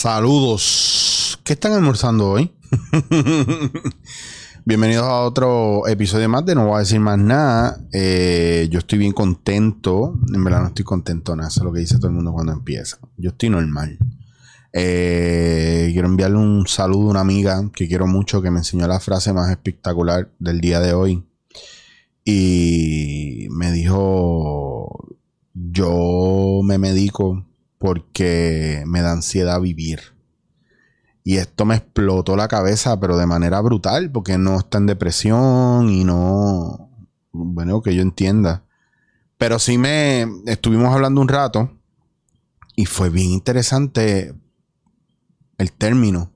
Saludos. 0.00 1.38
¿Qué 1.44 1.52
están 1.52 1.74
almorzando 1.74 2.30
hoy? 2.30 2.50
Bienvenidos 4.64 5.04
a 5.04 5.20
otro 5.20 5.86
episodio 5.86 6.26
más 6.26 6.46
de 6.46 6.54
No 6.54 6.68
voy 6.68 6.76
a 6.76 6.78
decir 6.78 7.00
más 7.00 7.18
nada. 7.18 7.78
Eh, 7.92 8.66
yo 8.70 8.78
estoy 8.78 8.98
bien 8.98 9.12
contento. 9.12 10.18
En 10.34 10.42
verdad 10.42 10.62
no 10.62 10.68
estoy 10.68 10.86
contento 10.86 11.36
nada. 11.36 11.50
Eso 11.50 11.60
es 11.60 11.64
lo 11.64 11.72
que 11.74 11.80
dice 11.80 11.98
todo 11.98 12.06
el 12.06 12.14
mundo 12.14 12.32
cuando 12.32 12.54
empieza. 12.54 12.96
Yo 13.18 13.28
estoy 13.28 13.50
normal. 13.50 13.98
Eh, 14.72 15.90
quiero 15.92 16.08
enviarle 16.08 16.38
un 16.38 16.66
saludo 16.66 17.08
a 17.08 17.10
una 17.10 17.20
amiga 17.20 17.70
que 17.74 17.86
quiero 17.86 18.06
mucho 18.06 18.40
que 18.40 18.50
me 18.50 18.60
enseñó 18.60 18.88
la 18.88 19.00
frase 19.00 19.34
más 19.34 19.50
espectacular 19.50 20.30
del 20.38 20.62
día 20.62 20.80
de 20.80 20.94
hoy. 20.94 21.26
Y 22.24 23.48
me 23.50 23.70
dijo, 23.70 25.14
yo 25.52 26.62
me 26.64 26.78
medico 26.78 27.49
porque 27.80 28.84
me 28.86 29.00
da 29.00 29.12
ansiedad 29.12 29.58
vivir. 29.58 30.00
Y 31.24 31.36
esto 31.36 31.64
me 31.64 31.76
explotó 31.76 32.36
la 32.36 32.46
cabeza, 32.46 33.00
pero 33.00 33.16
de 33.16 33.24
manera 33.24 33.58
brutal, 33.62 34.12
porque 34.12 34.36
no 34.36 34.58
está 34.58 34.76
en 34.76 34.86
depresión 34.86 35.88
y 35.88 36.04
no, 36.04 36.90
bueno, 37.32 37.80
que 37.80 37.94
yo 37.94 38.02
entienda. 38.02 38.64
Pero 39.38 39.58
sí 39.58 39.78
me 39.78 40.26
estuvimos 40.44 40.92
hablando 40.94 41.22
un 41.22 41.28
rato 41.28 41.74
y 42.76 42.84
fue 42.84 43.08
bien 43.08 43.30
interesante 43.30 44.34
el 45.56 45.72
término. 45.72 46.30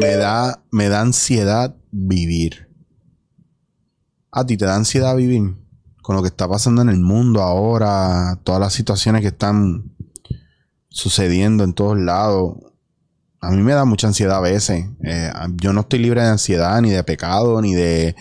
Me 0.00 0.16
da, 0.16 0.64
me 0.72 0.88
da 0.88 1.00
ansiedad 1.00 1.76
vivir. 1.92 2.68
¿A 4.32 4.44
ti 4.44 4.56
te 4.56 4.64
da 4.64 4.74
ansiedad 4.74 5.14
vivir? 5.14 5.54
Con 6.02 6.16
lo 6.16 6.22
que 6.22 6.28
está 6.28 6.48
pasando 6.48 6.82
en 6.82 6.88
el 6.88 6.98
mundo 6.98 7.40
ahora, 7.40 8.40
todas 8.42 8.60
las 8.60 8.72
situaciones 8.72 9.22
que 9.22 9.28
están 9.28 9.94
sucediendo 10.98 11.62
en 11.62 11.74
todos 11.74 11.96
lados. 11.96 12.56
A 13.40 13.50
mí 13.50 13.62
me 13.62 13.72
da 13.72 13.84
mucha 13.84 14.08
ansiedad 14.08 14.38
a 14.38 14.40
veces. 14.40 14.84
Eh, 15.04 15.30
yo 15.56 15.72
no 15.72 15.82
estoy 15.82 16.00
libre 16.00 16.22
de 16.22 16.28
ansiedad, 16.28 16.80
ni 16.80 16.90
de 16.90 17.04
pecado, 17.04 17.62
ni 17.62 17.74
de, 17.74 18.16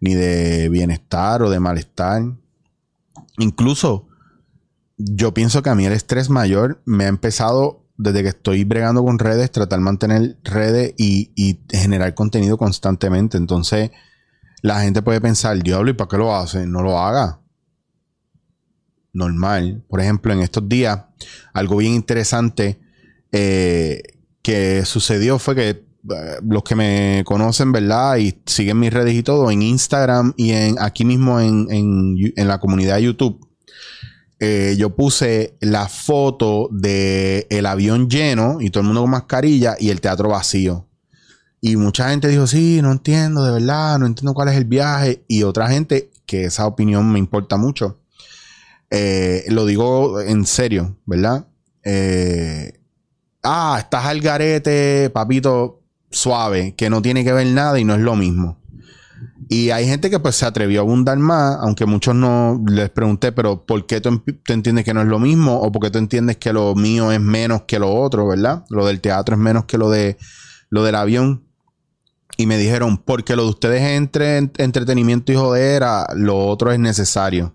ni 0.00 0.14
de 0.14 0.68
bienestar 0.68 1.42
o 1.42 1.50
de 1.50 1.58
malestar. 1.58 2.22
Incluso 3.38 4.06
yo 4.96 5.34
pienso 5.34 5.62
que 5.62 5.70
a 5.70 5.74
mí 5.74 5.84
el 5.86 5.92
estrés 5.92 6.30
mayor 6.30 6.80
me 6.84 7.06
ha 7.06 7.08
empezado 7.08 7.84
desde 7.96 8.22
que 8.22 8.28
estoy 8.28 8.64
bregando 8.64 9.02
con 9.02 9.18
redes, 9.18 9.50
tratar 9.50 9.80
de 9.80 9.84
mantener 9.84 10.36
redes 10.44 10.94
y, 10.96 11.32
y 11.34 11.60
generar 11.68 12.14
contenido 12.14 12.56
constantemente. 12.56 13.38
Entonces, 13.38 13.90
la 14.62 14.82
gente 14.82 15.02
puede 15.02 15.20
pensar, 15.20 15.60
diablo, 15.62 15.90
¿y 15.90 15.94
para 15.94 16.08
qué 16.08 16.16
lo 16.16 16.34
hace? 16.34 16.64
No 16.66 16.80
lo 16.82 16.98
haga 16.98 17.39
normal. 19.12 19.82
Por 19.88 20.00
ejemplo, 20.00 20.32
en 20.32 20.40
estos 20.40 20.68
días, 20.68 21.00
algo 21.52 21.76
bien 21.76 21.94
interesante 21.94 22.80
eh, 23.32 24.02
que 24.42 24.84
sucedió 24.84 25.38
fue 25.38 25.54
que 25.54 25.68
eh, 25.70 25.84
los 26.48 26.62
que 26.62 26.74
me 26.74 27.22
conocen, 27.26 27.72
¿verdad? 27.72 28.16
Y 28.16 28.40
siguen 28.46 28.78
mis 28.78 28.92
redes 28.92 29.14
y 29.14 29.22
todo, 29.22 29.50
en 29.50 29.62
Instagram 29.62 30.32
y 30.36 30.52
en 30.52 30.76
aquí 30.78 31.04
mismo 31.04 31.40
en, 31.40 32.16
la 32.36 32.58
comunidad 32.58 32.96
de 32.96 33.02
YouTube, 33.02 33.46
eh, 34.38 34.74
yo 34.78 34.96
puse 34.96 35.56
la 35.60 35.88
foto 35.88 36.68
de 36.72 37.46
el 37.50 37.66
avión 37.66 38.08
lleno 38.08 38.58
y 38.60 38.70
todo 38.70 38.80
el 38.80 38.86
mundo 38.86 39.02
con 39.02 39.10
mascarilla 39.10 39.76
y 39.78 39.90
el 39.90 40.00
teatro 40.00 40.30
vacío. 40.30 40.86
Y 41.60 41.76
mucha 41.76 42.08
gente 42.08 42.28
dijo, 42.28 42.46
sí, 42.46 42.80
no 42.80 42.90
entiendo, 42.90 43.44
de 43.44 43.52
verdad, 43.52 43.98
no 43.98 44.06
entiendo 44.06 44.32
cuál 44.32 44.48
es 44.48 44.56
el 44.56 44.64
viaje. 44.64 45.24
Y 45.28 45.42
otra 45.42 45.68
gente, 45.68 46.10
que 46.24 46.44
esa 46.44 46.66
opinión 46.66 47.12
me 47.12 47.18
importa 47.18 47.58
mucho, 47.58 48.00
eh, 48.90 49.44
lo 49.48 49.66
digo 49.66 50.20
en 50.20 50.44
serio, 50.44 50.96
¿verdad? 51.06 51.46
Eh, 51.84 52.80
ah, 53.42 53.76
estás 53.78 54.04
al 54.06 54.20
garete, 54.20 55.10
papito, 55.10 55.82
suave, 56.10 56.74
que 56.74 56.90
no 56.90 57.00
tiene 57.00 57.24
que 57.24 57.32
ver 57.32 57.46
nada 57.46 57.78
y 57.78 57.84
no 57.84 57.94
es 57.94 58.00
lo 58.00 58.16
mismo. 58.16 58.58
Y 59.48 59.70
hay 59.70 59.86
gente 59.86 60.10
que 60.10 60.20
pues 60.20 60.36
se 60.36 60.46
atrevió 60.46 60.80
a 60.80 60.82
abundar 60.84 61.18
más, 61.18 61.58
aunque 61.60 61.84
muchos 61.84 62.14
no 62.14 62.62
les 62.68 62.88
pregunté, 62.90 63.32
pero 63.32 63.64
¿por 63.64 63.84
qué 63.86 64.00
tú, 64.00 64.22
entiendes 64.46 64.84
que 64.84 64.94
no 64.94 65.02
es 65.02 65.08
lo 65.08 65.18
mismo? 65.18 65.60
¿O 65.60 65.72
por 65.72 65.82
qué 65.82 65.90
tú 65.90 65.98
entiendes 65.98 66.36
que 66.36 66.52
lo 66.52 66.74
mío 66.76 67.10
es 67.10 67.20
menos 67.20 67.62
que 67.62 67.80
lo 67.80 67.92
otro, 67.92 68.28
verdad? 68.28 68.64
Lo 68.70 68.86
del 68.86 69.00
teatro 69.00 69.34
es 69.34 69.40
menos 69.40 69.64
que 69.64 69.76
lo, 69.76 69.90
de, 69.90 70.16
lo 70.68 70.84
del 70.84 70.94
avión. 70.94 71.44
Y 72.36 72.46
me 72.46 72.58
dijeron, 72.58 72.98
porque 72.98 73.34
lo 73.34 73.42
de 73.42 73.50
ustedes 73.50 73.82
es 73.82 73.90
entre 73.90 74.38
entretenimiento 74.38 75.32
y 75.32 75.36
jodera, 75.36 76.06
lo 76.14 76.46
otro 76.46 76.70
es 76.70 76.78
necesario. 76.78 77.54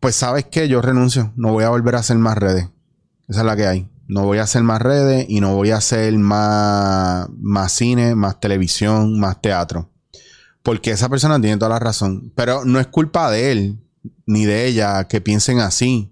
Pues 0.00 0.16
sabes 0.16 0.46
que 0.46 0.68
yo 0.68 0.80
renuncio, 0.80 1.32
no 1.36 1.52
voy 1.52 1.64
a 1.64 1.70
volver 1.70 1.96
a 1.96 2.00
hacer 2.00 2.18
más 2.18 2.38
redes. 2.38 2.68
Esa 3.28 3.40
es 3.40 3.46
la 3.46 3.56
que 3.56 3.66
hay. 3.66 3.88
No 4.06 4.24
voy 4.24 4.38
a 4.38 4.44
hacer 4.44 4.62
más 4.62 4.80
redes 4.80 5.26
y 5.28 5.40
no 5.40 5.54
voy 5.54 5.70
a 5.70 5.76
hacer 5.76 6.16
más, 6.18 7.28
más 7.38 7.72
cine, 7.72 8.14
más 8.14 8.40
televisión, 8.40 9.20
más 9.20 9.40
teatro. 9.42 9.90
Porque 10.62 10.92
esa 10.92 11.08
persona 11.08 11.40
tiene 11.40 11.58
toda 11.58 11.70
la 11.70 11.78
razón. 11.78 12.32
Pero 12.34 12.64
no 12.64 12.80
es 12.80 12.86
culpa 12.86 13.30
de 13.30 13.52
él 13.52 13.78
ni 14.24 14.44
de 14.44 14.66
ella 14.66 15.04
que 15.08 15.20
piensen 15.20 15.58
así. 15.58 16.10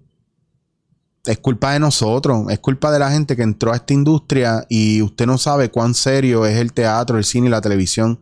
Es 1.25 1.39
culpa 1.39 1.73
de 1.73 1.79
nosotros, 1.79 2.45
es 2.49 2.59
culpa 2.59 2.91
de 2.91 2.99
la 2.99 3.11
gente 3.11 3.35
que 3.35 3.43
entró 3.43 3.73
a 3.73 3.77
esta 3.77 3.93
industria 3.93 4.65
y 4.69 5.01
usted 5.01 5.25
no 5.25 5.37
sabe 5.37 5.71
cuán 5.71 5.93
serio 5.93 6.45
es 6.45 6.57
el 6.57 6.73
teatro, 6.73 7.17
el 7.17 7.25
cine 7.25 7.47
y 7.47 7.49
la 7.49 7.61
televisión. 7.61 8.21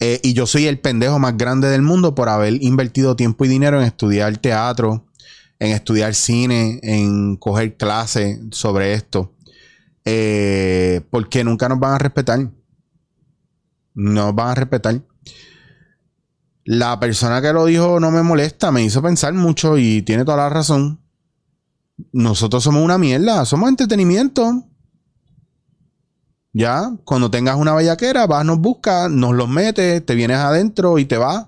Eh, 0.00 0.18
y 0.22 0.32
yo 0.32 0.46
soy 0.46 0.66
el 0.66 0.80
pendejo 0.80 1.18
más 1.18 1.36
grande 1.36 1.68
del 1.68 1.82
mundo 1.82 2.14
por 2.14 2.30
haber 2.30 2.62
invertido 2.62 3.16
tiempo 3.16 3.44
y 3.44 3.48
dinero 3.48 3.78
en 3.78 3.86
estudiar 3.86 4.38
teatro, 4.38 5.06
en 5.58 5.72
estudiar 5.72 6.14
cine, 6.14 6.80
en 6.82 7.36
coger 7.36 7.76
clases 7.76 8.40
sobre 8.50 8.94
esto. 8.94 9.34
Eh, 10.06 11.02
porque 11.10 11.44
nunca 11.44 11.68
nos 11.68 11.78
van 11.78 11.92
a 11.92 11.98
respetar. 11.98 12.40
No 13.94 14.24
nos 14.24 14.34
van 14.34 14.48
a 14.48 14.54
respetar. 14.54 15.02
La 16.64 16.98
persona 16.98 17.42
que 17.42 17.52
lo 17.52 17.66
dijo 17.66 18.00
no 18.00 18.10
me 18.10 18.22
molesta, 18.22 18.70
me 18.70 18.82
hizo 18.82 19.02
pensar 19.02 19.34
mucho 19.34 19.76
y 19.76 20.02
tiene 20.02 20.24
toda 20.24 20.38
la 20.38 20.48
razón. 20.48 21.00
Nosotros 22.12 22.64
somos 22.64 22.82
una 22.82 22.96
mierda, 22.96 23.44
somos 23.44 23.68
entretenimiento. 23.68 24.64
Ya, 26.52 26.96
cuando 27.04 27.30
tengas 27.30 27.56
una 27.56 27.74
bellaquera, 27.74 28.26
vas, 28.26 28.44
nos 28.44 28.58
buscas, 28.58 29.10
nos 29.10 29.34
los 29.34 29.48
metes, 29.48 30.04
te 30.04 30.14
vienes 30.14 30.38
adentro 30.38 30.98
y 30.98 31.04
te 31.04 31.16
vas. 31.16 31.46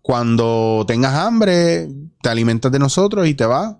Cuando 0.00 0.84
tengas 0.86 1.14
hambre, 1.14 1.90
te 2.22 2.30
alimentas 2.30 2.72
de 2.72 2.78
nosotros 2.78 3.28
y 3.28 3.34
te 3.34 3.44
vas. 3.44 3.76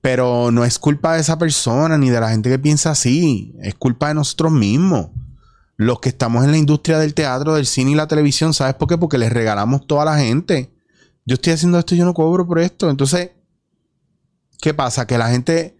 Pero 0.00 0.50
no 0.52 0.64
es 0.64 0.78
culpa 0.78 1.14
de 1.14 1.20
esa 1.20 1.38
persona 1.38 1.98
ni 1.98 2.10
de 2.10 2.20
la 2.20 2.30
gente 2.30 2.50
que 2.50 2.58
piensa 2.58 2.90
así. 2.90 3.54
Es 3.60 3.74
culpa 3.74 4.08
de 4.08 4.14
nosotros 4.14 4.52
mismos. 4.52 5.10
Los 5.76 5.98
que 6.00 6.10
estamos 6.10 6.44
en 6.44 6.52
la 6.52 6.58
industria 6.58 6.98
del 6.98 7.14
teatro, 7.14 7.54
del 7.54 7.66
cine 7.66 7.92
y 7.92 7.94
la 7.94 8.06
televisión, 8.06 8.54
¿sabes 8.54 8.74
por 8.74 8.88
qué? 8.88 8.96
Porque 8.96 9.18
les 9.18 9.32
regalamos 9.32 9.86
toda 9.86 10.04
la 10.04 10.18
gente. 10.18 10.72
Yo 11.24 11.34
estoy 11.34 11.52
haciendo 11.52 11.78
esto 11.78 11.94
y 11.94 11.98
yo 11.98 12.04
no 12.04 12.14
cobro 12.14 12.46
por 12.46 12.60
esto. 12.60 12.90
Entonces, 12.90 13.30
¿qué 14.60 14.74
pasa? 14.74 15.06
Que 15.06 15.18
la 15.18 15.30
gente 15.30 15.76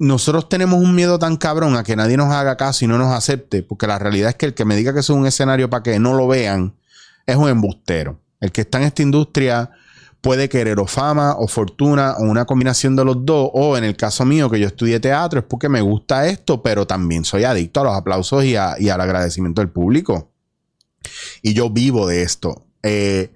nosotros 0.00 0.48
tenemos 0.48 0.80
un 0.80 0.94
miedo 0.94 1.18
tan 1.18 1.36
cabrón 1.36 1.76
a 1.76 1.84
que 1.84 1.94
nadie 1.94 2.16
nos 2.16 2.32
haga 2.32 2.56
caso 2.56 2.86
y 2.86 2.88
no 2.88 2.96
nos 2.96 3.12
acepte, 3.12 3.62
porque 3.62 3.86
la 3.86 3.98
realidad 3.98 4.30
es 4.30 4.34
que 4.34 4.46
el 4.46 4.54
que 4.54 4.64
me 4.64 4.74
diga 4.74 4.94
que 4.94 5.00
es 5.00 5.10
un 5.10 5.26
escenario 5.26 5.68
para 5.68 5.82
que 5.82 5.98
no 5.98 6.14
lo 6.14 6.26
vean 6.26 6.74
es 7.26 7.36
un 7.36 7.50
embustero. 7.50 8.18
El 8.40 8.50
que 8.50 8.62
está 8.62 8.78
en 8.78 8.84
esta 8.84 9.02
industria 9.02 9.70
puede 10.22 10.48
querer 10.48 10.80
o 10.80 10.86
fama 10.86 11.34
o 11.36 11.46
fortuna 11.48 12.14
o 12.16 12.22
una 12.22 12.46
combinación 12.46 12.96
de 12.96 13.04
los 13.04 13.26
dos, 13.26 13.50
o 13.52 13.76
en 13.76 13.84
el 13.84 13.94
caso 13.94 14.24
mío 14.24 14.48
que 14.48 14.58
yo 14.58 14.68
estudié 14.68 15.00
teatro 15.00 15.40
es 15.40 15.44
porque 15.44 15.68
me 15.68 15.82
gusta 15.82 16.26
esto, 16.28 16.62
pero 16.62 16.86
también 16.86 17.26
soy 17.26 17.44
adicto 17.44 17.82
a 17.82 17.84
los 17.84 17.94
aplausos 17.94 18.42
y, 18.42 18.56
al 18.56 19.00
agradecimiento 19.02 19.60
del 19.60 19.68
público. 19.68 20.32
Y 21.42 21.52
yo 21.52 21.68
vivo 21.68 22.06
de 22.06 22.22
esto. 22.22 22.64
Eh, 22.82 23.34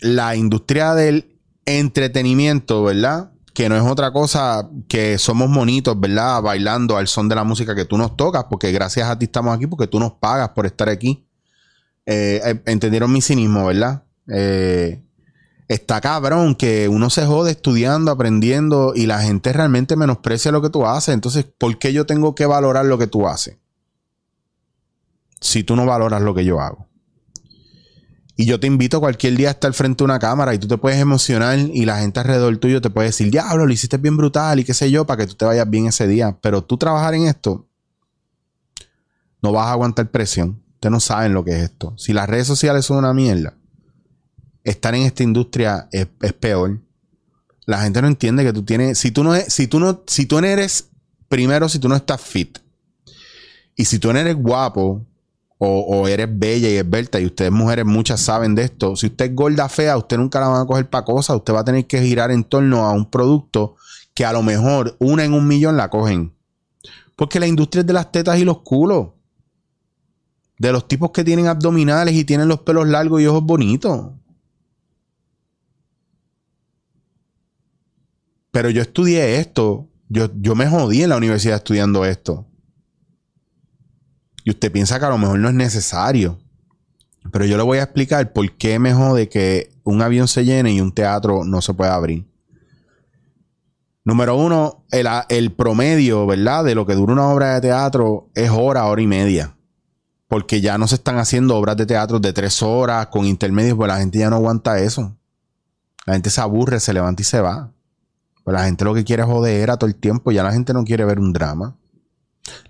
la 0.00 0.34
industria 0.34 0.94
del 0.94 1.38
entretenimiento, 1.66 2.82
¿verdad? 2.82 3.30
Que 3.58 3.68
no 3.68 3.74
es 3.74 3.82
otra 3.82 4.12
cosa 4.12 4.70
que 4.86 5.18
somos 5.18 5.50
monitos, 5.50 5.98
¿verdad? 5.98 6.40
Bailando 6.40 6.96
al 6.96 7.08
son 7.08 7.28
de 7.28 7.34
la 7.34 7.42
música 7.42 7.74
que 7.74 7.84
tú 7.84 7.98
nos 7.98 8.16
tocas, 8.16 8.44
porque 8.44 8.70
gracias 8.70 9.10
a 9.10 9.18
ti 9.18 9.24
estamos 9.24 9.52
aquí, 9.52 9.66
porque 9.66 9.88
tú 9.88 9.98
nos 9.98 10.12
pagas 10.12 10.50
por 10.50 10.64
estar 10.64 10.88
aquí. 10.88 11.26
Eh, 12.06 12.40
eh, 12.44 12.62
entendieron 12.66 13.12
mi 13.12 13.20
cinismo, 13.20 13.66
¿verdad? 13.66 14.04
Eh, 14.28 15.02
está 15.66 16.00
cabrón 16.00 16.54
que 16.54 16.86
uno 16.86 17.10
se 17.10 17.26
jode 17.26 17.50
estudiando, 17.50 18.12
aprendiendo 18.12 18.92
y 18.94 19.06
la 19.06 19.22
gente 19.22 19.52
realmente 19.52 19.96
menosprecia 19.96 20.52
lo 20.52 20.62
que 20.62 20.70
tú 20.70 20.86
haces. 20.86 21.12
Entonces, 21.12 21.44
¿por 21.44 21.80
qué 21.80 21.92
yo 21.92 22.06
tengo 22.06 22.36
que 22.36 22.46
valorar 22.46 22.86
lo 22.86 22.96
que 22.96 23.08
tú 23.08 23.26
haces? 23.26 23.56
Si 25.40 25.64
tú 25.64 25.74
no 25.74 25.84
valoras 25.84 26.22
lo 26.22 26.32
que 26.32 26.44
yo 26.44 26.60
hago. 26.60 26.86
Y 28.40 28.46
yo 28.46 28.60
te 28.60 28.68
invito 28.68 29.00
cualquier 29.00 29.36
día 29.36 29.48
a 29.48 29.50
estar 29.50 29.72
frente 29.72 30.04
a 30.04 30.06
una 30.06 30.20
cámara 30.20 30.54
y 30.54 30.60
tú 30.60 30.68
te 30.68 30.78
puedes 30.78 31.00
emocionar 31.00 31.58
y 31.58 31.84
la 31.84 31.98
gente 31.98 32.20
alrededor 32.20 32.56
tuyo 32.58 32.80
te 32.80 32.88
puede 32.88 33.08
decir, 33.08 33.32
diablo, 33.32 33.66
lo 33.66 33.72
hiciste 33.72 33.96
bien 33.96 34.16
brutal 34.16 34.60
y 34.60 34.64
qué 34.64 34.74
sé 34.74 34.92
yo, 34.92 35.04
para 35.04 35.24
que 35.24 35.26
tú 35.26 35.34
te 35.34 35.44
vayas 35.44 35.68
bien 35.68 35.88
ese 35.88 36.06
día. 36.06 36.38
Pero 36.40 36.62
tú 36.62 36.78
trabajar 36.78 37.14
en 37.14 37.26
esto, 37.26 37.66
no 39.42 39.50
vas 39.50 39.66
a 39.66 39.72
aguantar 39.72 40.08
presión. 40.12 40.62
Ustedes 40.74 40.92
no 40.92 41.00
saben 41.00 41.34
lo 41.34 41.42
que 41.42 41.50
es 41.50 41.62
esto. 41.64 41.94
Si 41.98 42.12
las 42.12 42.28
redes 42.28 42.46
sociales 42.46 42.84
son 42.84 42.98
una 42.98 43.12
mierda, 43.12 43.54
estar 44.62 44.94
en 44.94 45.02
esta 45.02 45.24
industria 45.24 45.88
es, 45.90 46.06
peor. 46.34 46.78
La 47.66 47.82
gente 47.82 48.00
no 48.00 48.06
entiende 48.06 48.44
que 48.44 48.52
tú 48.52 48.62
tienes. 48.62 48.98
Si 48.98 49.10
tú 49.10 49.24
no, 49.24 49.34
si 49.34 49.66
tú 49.66 49.80
no, 49.80 50.04
si 50.06 50.26
tú 50.26 50.40
no 50.40 50.46
eres. 50.46 50.90
Primero, 51.28 51.68
si 51.68 51.80
tú 51.80 51.88
no 51.88 51.96
estás 51.96 52.20
fit. 52.20 52.56
Y 53.74 53.84
si 53.84 53.98
tú 53.98 54.12
no 54.12 54.18
eres 54.20 54.36
guapo. 54.36 55.04
O, 55.60 56.06
eres 56.06 56.28
bella 56.30 56.70
y 56.70 56.76
esbelta. 56.76 57.20
Y 57.20 57.26
ustedes, 57.26 57.50
mujeres, 57.50 57.84
muchas 57.84 58.20
saben 58.20 58.54
de 58.54 58.62
esto. 58.62 58.94
Si 58.94 59.06
usted 59.06 59.26
es 59.26 59.34
gorda 59.34 59.68
fea, 59.68 59.96
usted 59.96 60.16
nunca 60.16 60.38
la 60.40 60.48
van 60.48 60.62
a 60.62 60.66
coger 60.66 60.88
para 60.88 61.04
cosas. 61.04 61.36
Usted 61.36 61.52
va 61.52 61.60
a 61.60 61.64
tener 61.64 61.86
que 61.86 62.00
girar 62.00 62.30
en 62.30 62.44
torno 62.44 62.84
a 62.84 62.92
un 62.92 63.10
producto 63.10 63.74
que 64.14 64.24
a 64.24 64.32
lo 64.32 64.42
mejor 64.42 64.96
una 65.00 65.24
en 65.24 65.32
un 65.32 65.46
millón 65.48 65.76
la 65.76 65.90
cogen. 65.90 66.32
Porque 67.16 67.40
la 67.40 67.48
industria 67.48 67.80
es 67.80 67.86
de 67.86 67.92
las 67.92 68.12
tetas 68.12 68.38
y 68.38 68.44
los 68.44 68.62
culos. 68.62 69.08
De 70.58 70.72
los 70.72 70.86
tipos 70.86 71.10
que 71.10 71.24
tienen 71.24 71.48
abdominales 71.48 72.14
y 72.14 72.24
tienen 72.24 72.48
los 72.48 72.60
pelos 72.60 72.86
largos 72.86 73.20
y 73.20 73.26
ojos 73.26 73.42
bonitos. 73.42 74.12
Pero 78.50 78.70
yo 78.70 78.82
estudié 78.82 79.38
esto. 79.38 79.88
Yo, 80.08 80.28
yo 80.40 80.54
me 80.54 80.68
jodí 80.68 81.02
en 81.02 81.10
la 81.10 81.16
universidad 81.16 81.56
estudiando 81.56 82.04
esto. 82.04 82.47
Y 84.48 84.52
usted 84.52 84.72
piensa 84.72 84.98
que 84.98 85.04
a 85.04 85.10
lo 85.10 85.18
mejor 85.18 85.38
no 85.40 85.50
es 85.50 85.54
necesario. 85.54 86.38
Pero 87.30 87.44
yo 87.44 87.58
le 87.58 87.62
voy 87.64 87.76
a 87.76 87.82
explicar 87.82 88.32
por 88.32 88.50
qué 88.52 88.78
me 88.78 88.94
jode 88.94 89.28
que 89.28 89.70
un 89.84 90.00
avión 90.00 90.26
se 90.26 90.46
llene 90.46 90.72
y 90.72 90.80
un 90.80 90.90
teatro 90.90 91.44
no 91.44 91.60
se 91.60 91.74
pueda 91.74 91.94
abrir. 91.94 92.26
Número 94.04 94.36
uno, 94.36 94.86
el, 94.90 95.06
el, 95.28 95.52
promedio, 95.52 96.26
¿verdad? 96.26 96.64
De 96.64 96.74
lo 96.74 96.86
que 96.86 96.94
dura 96.94 97.12
una 97.12 97.28
obra 97.28 97.56
de 97.56 97.60
teatro 97.60 98.30
es 98.34 98.48
hora, 98.48 98.86
hora 98.86 99.02
y 99.02 99.06
media. 99.06 99.54
Porque 100.28 100.62
ya 100.62 100.78
no 100.78 100.88
se 100.88 100.94
están 100.94 101.18
haciendo 101.18 101.54
obras 101.54 101.76
de 101.76 101.84
teatro 101.84 102.18
de 102.18 102.32
tres 102.32 102.62
horas 102.62 103.08
con 103.08 103.26
intermedios, 103.26 103.76
pues 103.76 103.88
la 103.88 103.98
gente 103.98 104.18
ya 104.18 104.30
no 104.30 104.36
aguanta 104.36 104.78
eso. 104.78 105.14
La 106.06 106.14
gente 106.14 106.30
se 106.30 106.40
aburre, 106.40 106.80
se 106.80 106.94
levanta 106.94 107.20
y 107.20 107.26
se 107.26 107.42
va. 107.42 107.70
Pues 108.44 108.54
la 108.54 108.64
gente 108.64 108.86
lo 108.86 108.94
que 108.94 109.04
quiere 109.04 109.24
es 109.24 109.28
joder 109.28 109.70
a 109.70 109.76
todo 109.76 109.90
el 109.90 109.96
tiempo. 109.96 110.32
Ya 110.32 110.42
la 110.42 110.52
gente 110.52 110.72
no 110.72 110.84
quiere 110.84 111.04
ver 111.04 111.20
un 111.20 111.34
drama. 111.34 111.76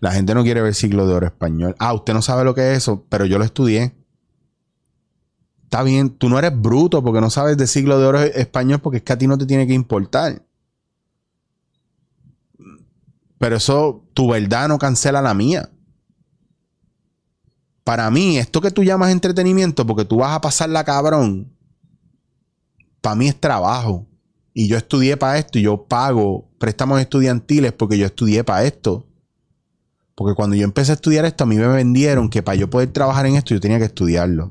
La 0.00 0.12
gente 0.12 0.34
no 0.34 0.42
quiere 0.42 0.62
ver 0.62 0.74
siglo 0.74 1.06
de 1.06 1.14
oro 1.14 1.26
español. 1.26 1.74
Ah, 1.78 1.92
usted 1.92 2.14
no 2.14 2.22
sabe 2.22 2.44
lo 2.44 2.54
que 2.54 2.72
es 2.72 2.78
eso, 2.78 3.04
pero 3.08 3.26
yo 3.26 3.38
lo 3.38 3.44
estudié. 3.44 3.94
Está 5.64 5.82
bien, 5.82 6.10
tú 6.10 6.28
no 6.28 6.38
eres 6.38 6.58
bruto 6.58 7.02
porque 7.02 7.20
no 7.20 7.30
sabes 7.30 7.56
de 7.56 7.66
siglo 7.66 7.98
de 7.98 8.06
oro 8.06 8.20
español 8.20 8.80
porque 8.80 8.98
es 8.98 9.02
que 9.02 9.12
a 9.12 9.18
ti 9.18 9.26
no 9.26 9.36
te 9.36 9.46
tiene 9.46 9.66
que 9.66 9.74
importar. 9.74 10.42
Pero 13.38 13.56
eso, 13.56 14.04
tu 14.14 14.30
verdad 14.30 14.68
no 14.68 14.78
cancela 14.78 15.22
la 15.22 15.34
mía 15.34 15.70
para 17.88 18.10
mí, 18.10 18.36
esto 18.36 18.60
que 18.60 18.70
tú 18.70 18.84
llamas 18.84 19.12
entretenimiento, 19.12 19.86
porque 19.86 20.04
tú 20.04 20.18
vas 20.18 20.36
a 20.36 20.42
pasarla 20.42 20.84
cabrón, 20.84 21.50
para 23.00 23.14
mí 23.14 23.28
es 23.28 23.40
trabajo. 23.40 24.06
Y 24.52 24.68
yo 24.68 24.76
estudié 24.76 25.16
para 25.16 25.38
esto 25.38 25.58
y 25.58 25.62
yo 25.62 25.86
pago 25.86 26.50
préstamos 26.58 27.00
estudiantiles 27.00 27.72
porque 27.72 27.96
yo 27.96 28.04
estudié 28.04 28.44
para 28.44 28.64
esto. 28.64 29.07
Porque 30.18 30.34
cuando 30.34 30.56
yo 30.56 30.64
empecé 30.64 30.90
a 30.90 30.96
estudiar 30.96 31.24
esto, 31.24 31.44
a 31.44 31.46
mí 31.46 31.54
me 31.54 31.68
vendieron 31.68 32.28
que 32.28 32.42
para 32.42 32.56
yo 32.56 32.68
poder 32.68 32.92
trabajar 32.92 33.26
en 33.26 33.36
esto, 33.36 33.54
yo 33.54 33.60
tenía 33.60 33.78
que 33.78 33.84
estudiarlo. 33.84 34.50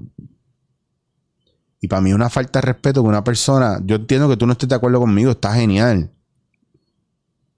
Y 1.81 1.89
para 1.89 2.01
mí 2.01 2.11
es 2.11 2.15
una 2.15 2.29
falta 2.29 2.61
de 2.61 2.67
respeto 2.67 3.03
que 3.03 3.09
una 3.09 3.25
persona, 3.25 3.81
yo 3.83 3.97
entiendo 3.97 4.29
que 4.29 4.37
tú 4.37 4.47
no 4.47 4.53
estés 4.53 4.69
de 4.69 4.75
acuerdo 4.75 5.01
conmigo, 5.01 5.31
está 5.31 5.53
genial 5.53 6.11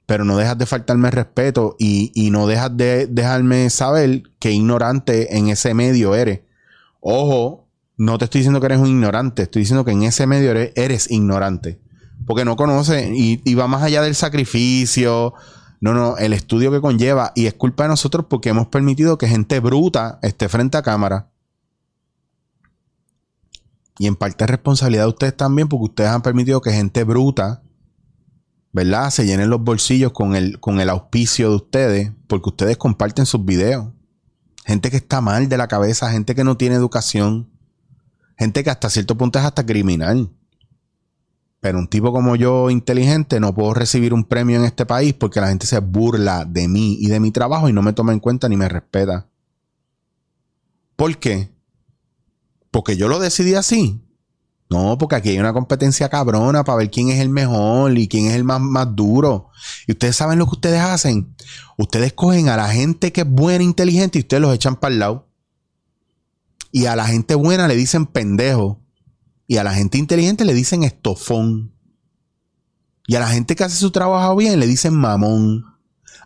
pero 0.10 0.26
no 0.26 0.38
dejas 0.38 0.58
de 0.58 0.66
faltarme 0.66 1.12
respeto 1.12 1.76
y, 1.78 2.30
no 2.32 2.48
dejas 2.48 2.76
de 2.76 3.06
dejarme 3.06 3.70
saber 3.70 4.24
que 4.40 4.52
ignorante 4.52 5.38
en 5.38 5.50
ese 5.50 5.76
medio 5.76 6.16
eres. 6.16 6.40
Ojo, 7.00 7.68
no 7.96 8.18
te 8.18 8.26
estoy 8.26 8.40
diciendo 8.40 8.60
que 8.60 8.66
eres 8.66 8.80
un 8.80 8.88
ignorante, 8.88 9.44
estoy 9.44 9.60
diciendo 9.60 9.86
que 9.86 9.92
en 9.92 10.02
ese 10.02 10.26
medio 10.26 10.50
eres, 10.50 11.12
ignorante. 11.12 11.80
Porque 12.26 12.44
no 12.44 12.56
conoces 12.56 13.08
y, 13.14 13.40
y, 13.46 13.54
va 13.54 13.68
más 13.68 13.84
allá 13.84 14.02
del 14.02 14.16
sacrificio. 14.16 15.36
No, 15.82 15.94
no, 15.94 16.18
el 16.18 16.34
estudio 16.34 16.72
que 16.72 16.82
conlleva. 16.82 17.32
Y 17.36 17.46
es 17.46 17.54
culpa 17.54 17.84
de 17.84 17.90
nosotros 17.90 18.26
porque 18.30 18.50
hemos 18.50 18.68
permitido 18.68 19.18
que 19.18 19.28
gente 19.28 19.60
bruta 19.60 20.20
esté 20.22 20.50
frente 20.50 20.78
a 20.78 20.82
cámara. 20.82 21.30
Y 23.98 24.08
en 24.08 24.16
parte 24.16 24.44
es 24.44 24.50
responsabilidad 24.50 25.04
de 25.04 25.10
ustedes 25.10 25.36
también 25.36 25.68
porque 25.68 25.86
ustedes 25.86 26.10
han 26.10 26.22
permitido 26.22 26.62
que 26.62 26.72
gente 26.72 27.04
bruta 27.04 27.62
¿verdad? 28.72 29.10
Se 29.10 29.26
llenen 29.26 29.50
los 29.50 29.64
bolsillos 29.64 30.12
con 30.12 30.36
el, 30.36 30.60
con 30.60 30.80
el 30.80 30.90
auspicio 30.90 31.50
de 31.50 31.56
ustedes, 31.56 32.12
porque 32.28 32.50
ustedes 32.50 32.78
comparten 32.78 33.26
sus 33.26 33.44
videos. 33.44 33.88
Gente 34.66 34.92
que 34.92 34.98
está 34.98 35.22
mal 35.22 35.50
de 35.50 35.58
la 35.58 35.68
cabeza, 35.68 36.12
gente 36.12 36.36
que 36.36 36.44
no 36.44 36.58
tiene 36.58 36.76
educación, 36.76 37.50
gente 38.38 38.64
que 38.64 38.70
hasta 38.70 38.90
cierto 38.90 39.18
punto 39.18 39.40
es 39.40 39.46
hasta 39.46 39.66
criminal. 39.66 40.30
Pero 41.62 41.78
un 41.78 41.88
tipo 41.88 42.14
como 42.14 42.36
yo, 42.36 42.70
inteligente, 42.70 43.40
no 43.40 43.54
puedo 43.54 43.74
recibir 43.74 44.14
un 44.14 44.24
premio 44.24 44.58
en 44.58 44.66
este 44.66 44.86
país 44.86 45.14
porque 45.14 45.42
la 45.42 45.50
gente 45.50 45.68
se 45.68 45.80
burla 45.80 46.46
de 46.46 46.68
mí 46.68 46.98
y 47.00 47.08
de 47.08 47.20
mi 47.20 47.32
trabajo 47.32 47.68
y 47.68 47.74
no 47.74 47.82
me 47.82 47.94
toma 47.94 48.14
en 48.14 48.20
cuenta 48.20 48.48
ni 48.48 48.56
me 48.56 48.70
respeta. 48.70 49.28
¿Por 50.96 51.18
qué? 51.18 51.52
Porque 52.72 52.96
yo 52.96 53.08
lo 53.08 53.20
decidí 53.20 53.56
así. 53.56 54.02
No, 54.70 55.00
porque 55.00 55.16
aquí 55.16 55.30
hay 55.30 55.40
una 55.40 55.52
competencia 55.52 56.10
cabrona 56.10 56.64
para 56.64 56.78
ver 56.78 56.92
quién 56.92 57.10
es 57.10 57.20
el 57.20 57.30
mejor 57.30 57.98
y 57.98 58.08
quién 58.08 58.28
es 58.28 58.36
el 58.36 58.44
más, 58.44 58.62
más 58.62 58.96
duro. 58.96 59.50
Y 59.88 59.94
ustedes 59.94 60.16
saben 60.16 60.38
lo 60.38 60.46
que 60.46 60.52
ustedes 60.52 60.80
hacen. 60.80 61.36
Ustedes 61.78 62.14
cogen 62.14 62.50
a 62.50 62.58
la 62.58 62.70
gente 62.70 63.12
que 63.12 63.22
es 63.22 63.30
buena, 63.30 63.64
e 63.64 63.68
inteligente 63.68 64.20
y 64.20 64.22
ustedes 64.22 64.42
los 64.42 64.54
echan 64.54 64.76
para 64.76 64.94
el 64.94 65.00
lado. 65.00 65.28
Y 66.72 66.86
a 66.86 66.96
la 66.96 67.08
gente 67.08 67.34
buena 67.34 67.68
le 67.68 67.76
dicen 67.76 68.06
pendejo. 68.06 68.80
Y 69.50 69.58
a 69.58 69.64
la 69.64 69.74
gente 69.74 69.98
inteligente 69.98 70.46
le 70.46 70.54
dicen 70.54 70.84
estofón. 70.84 71.74
Y 73.08 73.16
a 73.16 73.20
la 73.20 73.30
gente 73.30 73.56
que 73.56 73.64
hace 73.64 73.78
su 73.78 73.90
trabajo 73.90 74.36
bien 74.36 74.60
le 74.60 74.68
dicen 74.68 74.94
mamón. 74.94 75.66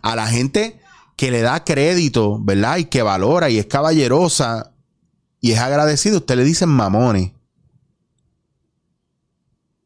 A 0.02 0.14
la 0.14 0.26
gente 0.26 0.78
que 1.16 1.30
le 1.30 1.40
da 1.40 1.64
crédito, 1.64 2.38
¿verdad? 2.44 2.76
Y 2.76 2.84
que 2.84 3.00
valora 3.00 3.48
y 3.48 3.58
es 3.58 3.64
caballerosa 3.64 4.74
y 5.40 5.52
es 5.52 5.58
agradecido, 5.58 6.18
usted 6.18 6.36
le 6.36 6.44
dicen 6.44 6.68
mamones. 6.68 7.32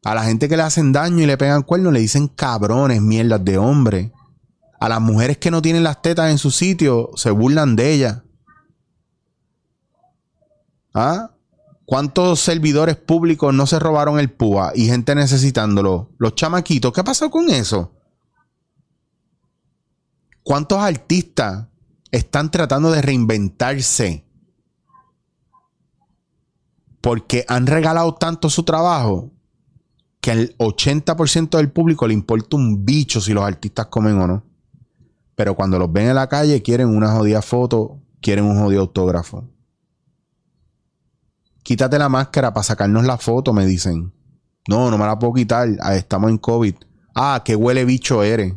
A 0.03 0.15
la 0.15 0.25
gente 0.25 0.49
que 0.49 0.57
le 0.57 0.63
hacen 0.63 0.91
daño 0.91 1.23
y 1.23 1.25
le 1.25 1.37
pegan 1.37 1.63
cuernos 1.63 1.93
le 1.93 2.01
dicen 2.01 2.27
cabrones, 2.27 3.01
mierdas 3.01 3.45
de 3.45 3.57
hombre. 3.57 4.11
A 4.81 4.89
las 4.89 4.99
mujeres 4.99 5.37
que 5.37 5.49
no 5.49 5.61
tienen 5.61 5.85
las 5.85 6.01
tetas 6.01 6.29
en 6.29 6.39
su 6.39 6.51
sitio 6.51 7.11
se 7.15 7.31
burlan 7.31 7.77
de 7.77 7.93
ellas. 7.93 8.21
¿Ah? 10.93 11.31
¿Cuántos 11.89 12.39
servidores 12.41 12.97
públicos 12.97 13.51
no 13.51 13.65
se 13.65 13.79
robaron 13.79 14.19
el 14.19 14.29
púa 14.29 14.73
y 14.75 14.85
gente 14.85 15.15
necesitándolo? 15.15 16.11
Los 16.19 16.35
chamaquitos, 16.35 16.93
¿qué 16.93 17.03
pasó 17.03 17.31
con 17.31 17.49
eso? 17.49 17.95
¿Cuántos 20.43 20.77
artistas 20.77 21.65
están 22.11 22.51
tratando 22.51 22.91
de 22.91 23.01
reinventarse? 23.01 24.23
Porque 27.01 27.43
han 27.47 27.65
regalado 27.65 28.13
tanto 28.13 28.51
su 28.51 28.61
trabajo 28.61 29.31
que 30.21 30.29
al 30.29 30.55
80% 30.59 31.57
del 31.57 31.71
público 31.71 32.07
le 32.07 32.13
importa 32.13 32.55
un 32.55 32.85
bicho 32.85 33.19
si 33.19 33.33
los 33.33 33.43
artistas 33.43 33.87
comen 33.87 34.19
o 34.19 34.27
no. 34.27 34.43
Pero 35.33 35.55
cuando 35.55 35.79
los 35.79 35.91
ven 35.91 36.09
en 36.09 36.15
la 36.15 36.29
calle 36.29 36.61
quieren 36.61 36.89
una 36.89 37.13
jodida 37.13 37.41
foto, 37.41 37.99
quieren 38.21 38.45
un 38.45 38.59
jodido 38.59 38.81
autógrafo. 38.81 39.49
Quítate 41.69 41.99
la 41.99 42.09
máscara 42.09 42.51
para 42.51 42.63
sacarnos 42.63 43.05
la 43.05 43.19
foto, 43.19 43.53
me 43.53 43.63
dicen. 43.63 44.11
No, 44.67 44.89
no 44.89 44.97
me 44.97 45.05
la 45.05 45.19
puedo 45.19 45.33
quitar. 45.33 45.69
Ah, 45.81 45.95
estamos 45.95 46.31
en 46.31 46.39
COVID. 46.39 46.73
Ah, 47.13 47.43
qué 47.45 47.55
huele 47.55 47.85
bicho 47.85 48.23
eres. 48.23 48.55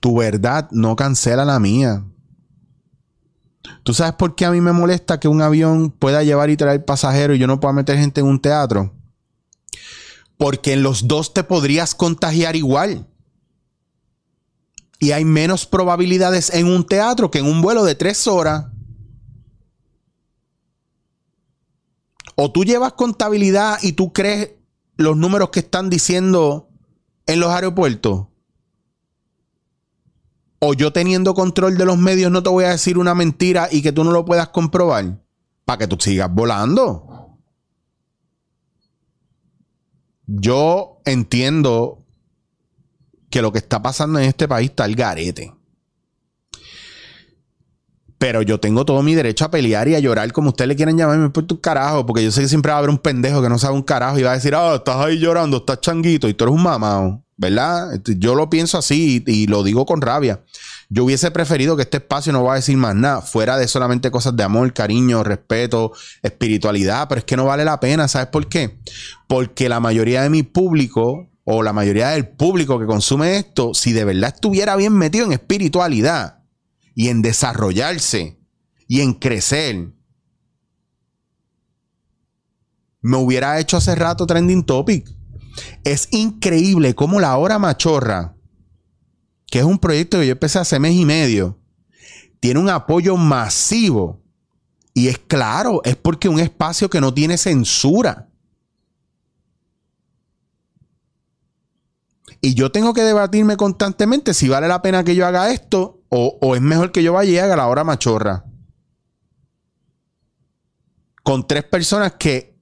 Tu 0.00 0.16
verdad 0.16 0.66
no 0.70 0.96
cancela 0.96 1.44
la 1.44 1.60
mía. 1.60 2.06
¿Tú 3.82 3.92
sabes 3.92 4.14
por 4.14 4.34
qué 4.34 4.46
a 4.46 4.50
mí 4.50 4.62
me 4.62 4.72
molesta 4.72 5.20
que 5.20 5.28
un 5.28 5.42
avión 5.42 5.90
pueda 5.90 6.22
llevar 6.22 6.48
y 6.48 6.56
traer 6.56 6.86
pasajeros 6.86 7.36
y 7.36 7.40
yo 7.40 7.46
no 7.46 7.60
pueda 7.60 7.74
meter 7.74 7.98
gente 7.98 8.22
en 8.22 8.28
un 8.28 8.40
teatro? 8.40 8.94
Porque 10.38 10.72
en 10.72 10.82
los 10.82 11.06
dos 11.06 11.34
te 11.34 11.44
podrías 11.44 11.94
contagiar 11.94 12.56
igual. 12.56 13.06
Y 14.98 15.12
hay 15.12 15.24
menos 15.24 15.66
probabilidades 15.66 16.52
en 16.54 16.66
un 16.66 16.84
teatro 16.84 17.30
que 17.30 17.38
en 17.38 17.46
un 17.46 17.60
vuelo 17.60 17.84
de 17.84 17.94
tres 17.94 18.26
horas. 18.26 18.66
O 22.34 22.52
tú 22.52 22.64
llevas 22.64 22.92
contabilidad 22.94 23.78
y 23.82 23.92
tú 23.92 24.12
crees 24.12 24.52
los 24.96 25.16
números 25.16 25.50
que 25.50 25.60
están 25.60 25.90
diciendo 25.90 26.68
en 27.26 27.40
los 27.40 27.50
aeropuertos 27.50 28.26
o 30.58 30.74
yo 30.74 30.92
teniendo 30.92 31.34
control 31.34 31.76
de 31.76 31.84
los 31.84 31.98
medios 31.98 32.30
no 32.30 32.42
te 32.42 32.50
voy 32.50 32.64
a 32.64 32.70
decir 32.70 32.98
una 32.98 33.14
mentira 33.14 33.68
y 33.70 33.82
que 33.82 33.92
tú 33.92 34.04
no 34.04 34.10
lo 34.10 34.24
puedas 34.24 34.48
comprobar 34.48 35.22
para 35.64 35.78
que 35.78 35.86
tú 35.86 35.96
sigas 36.00 36.32
volando. 36.32 37.36
Yo 40.26 41.00
entiendo 41.04 42.04
que 43.30 43.42
lo 43.42 43.52
que 43.52 43.58
está 43.58 43.82
pasando 43.82 44.18
en 44.18 44.26
este 44.26 44.48
país 44.48 44.70
está 44.70 44.84
al 44.84 44.94
garete. 44.94 45.52
Pero 48.18 48.40
yo 48.40 48.58
tengo 48.58 48.84
todo 48.86 49.02
mi 49.02 49.14
derecho 49.14 49.44
a 49.44 49.50
pelear 49.50 49.88
y 49.88 49.94
a 49.94 49.98
llorar 49.98 50.32
como 50.32 50.48
ustedes 50.48 50.68
le 50.68 50.76
quieren 50.76 50.96
llamarme 50.96 51.28
por 51.30 51.44
tu 51.44 51.60
carajo, 51.60 52.06
porque 52.06 52.24
yo 52.24 52.30
sé 52.30 52.40
que 52.40 52.48
siempre 52.48 52.70
va 52.70 52.76
a 52.76 52.78
haber 52.78 52.90
un 52.90 52.98
pendejo 52.98 53.42
que 53.42 53.48
no 53.48 53.58
sabe 53.58 53.74
un 53.74 53.82
carajo 53.82 54.18
y 54.18 54.22
va 54.22 54.32
a 54.32 54.34
decir, 54.34 54.54
ah, 54.54 54.76
estás 54.76 54.96
ahí 54.96 55.18
llorando, 55.18 55.58
estás 55.58 55.80
changuito 55.80 56.28
y 56.28 56.34
tú 56.34 56.44
eres 56.44 56.54
un 56.54 56.62
mamado, 56.62 57.22
¿verdad? 57.36 57.94
Este, 57.94 58.16
yo 58.18 58.34
lo 58.34 58.48
pienso 58.48 58.78
así 58.78 59.22
y, 59.26 59.42
y 59.42 59.46
lo 59.48 59.62
digo 59.62 59.84
con 59.84 60.00
rabia. 60.00 60.42
Yo 60.88 61.04
hubiese 61.04 61.30
preferido 61.30 61.76
que 61.76 61.82
este 61.82 61.98
espacio 61.98 62.32
no 62.32 62.44
va 62.44 62.52
a 62.54 62.56
decir 62.56 62.76
más 62.78 62.94
nada, 62.94 63.20
fuera 63.20 63.58
de 63.58 63.68
solamente 63.68 64.10
cosas 64.10 64.34
de 64.34 64.44
amor, 64.44 64.72
cariño, 64.72 65.22
respeto, 65.22 65.92
espiritualidad, 66.22 67.08
pero 67.08 67.18
es 67.18 67.24
que 67.24 67.36
no 67.36 67.44
vale 67.44 67.66
la 67.66 67.80
pena, 67.80 68.08
¿sabes 68.08 68.28
por 68.28 68.48
qué? 68.48 68.78
Porque 69.26 69.68
la 69.68 69.80
mayoría 69.80 70.22
de 70.22 70.30
mi 70.30 70.42
público 70.42 71.28
o 71.48 71.62
la 71.62 71.72
mayoría 71.72 72.08
del 72.08 72.28
público 72.28 72.78
que 72.78 72.86
consume 72.86 73.36
esto, 73.36 73.72
si 73.72 73.92
de 73.92 74.04
verdad 74.04 74.34
estuviera 74.34 74.74
bien 74.74 74.92
metido 74.92 75.26
en 75.26 75.32
espiritualidad, 75.32 76.42
y 76.96 77.08
en 77.08 77.22
desarrollarse 77.22 78.40
y 78.88 79.02
en 79.02 79.12
crecer, 79.12 79.92
me 83.02 83.18
hubiera 83.18 83.60
hecho 83.60 83.76
hace 83.76 83.94
rato 83.94 84.26
trending 84.26 84.64
topic. 84.64 85.06
Es 85.84 86.08
increíble 86.10 86.94
cómo 86.94 87.20
la 87.20 87.36
hora 87.36 87.58
machorra, 87.58 88.34
que 89.46 89.60
es 89.60 89.64
un 89.64 89.78
proyecto 89.78 90.18
que 90.18 90.26
yo 90.26 90.32
empecé 90.32 90.58
hace 90.58 90.80
mes 90.80 90.94
y 90.94 91.04
medio, 91.04 91.60
tiene 92.40 92.58
un 92.58 92.70
apoyo 92.70 93.16
masivo. 93.16 94.24
Y 94.94 95.08
es 95.08 95.18
claro, 95.18 95.82
es 95.84 95.96
porque 95.96 96.30
un 96.30 96.40
espacio 96.40 96.88
que 96.88 97.02
no 97.02 97.12
tiene 97.12 97.36
censura. 97.36 98.30
Y 102.46 102.54
yo 102.54 102.70
tengo 102.70 102.94
que 102.94 103.02
debatirme 103.02 103.56
constantemente 103.56 104.32
si 104.32 104.48
vale 104.48 104.68
la 104.68 104.80
pena 104.80 105.02
que 105.02 105.16
yo 105.16 105.26
haga 105.26 105.50
esto 105.50 106.04
o, 106.10 106.54
es 106.54 106.62
mejor 106.62 106.92
que 106.92 107.02
yo 107.02 107.12
vaya 107.12 107.28
y 107.32 107.38
haga 107.38 107.56
la 107.56 107.66
hora 107.66 107.82
machorra. 107.82 108.44
Con 111.24 111.48
tres 111.48 111.64
personas 111.64 112.12
que 112.12 112.56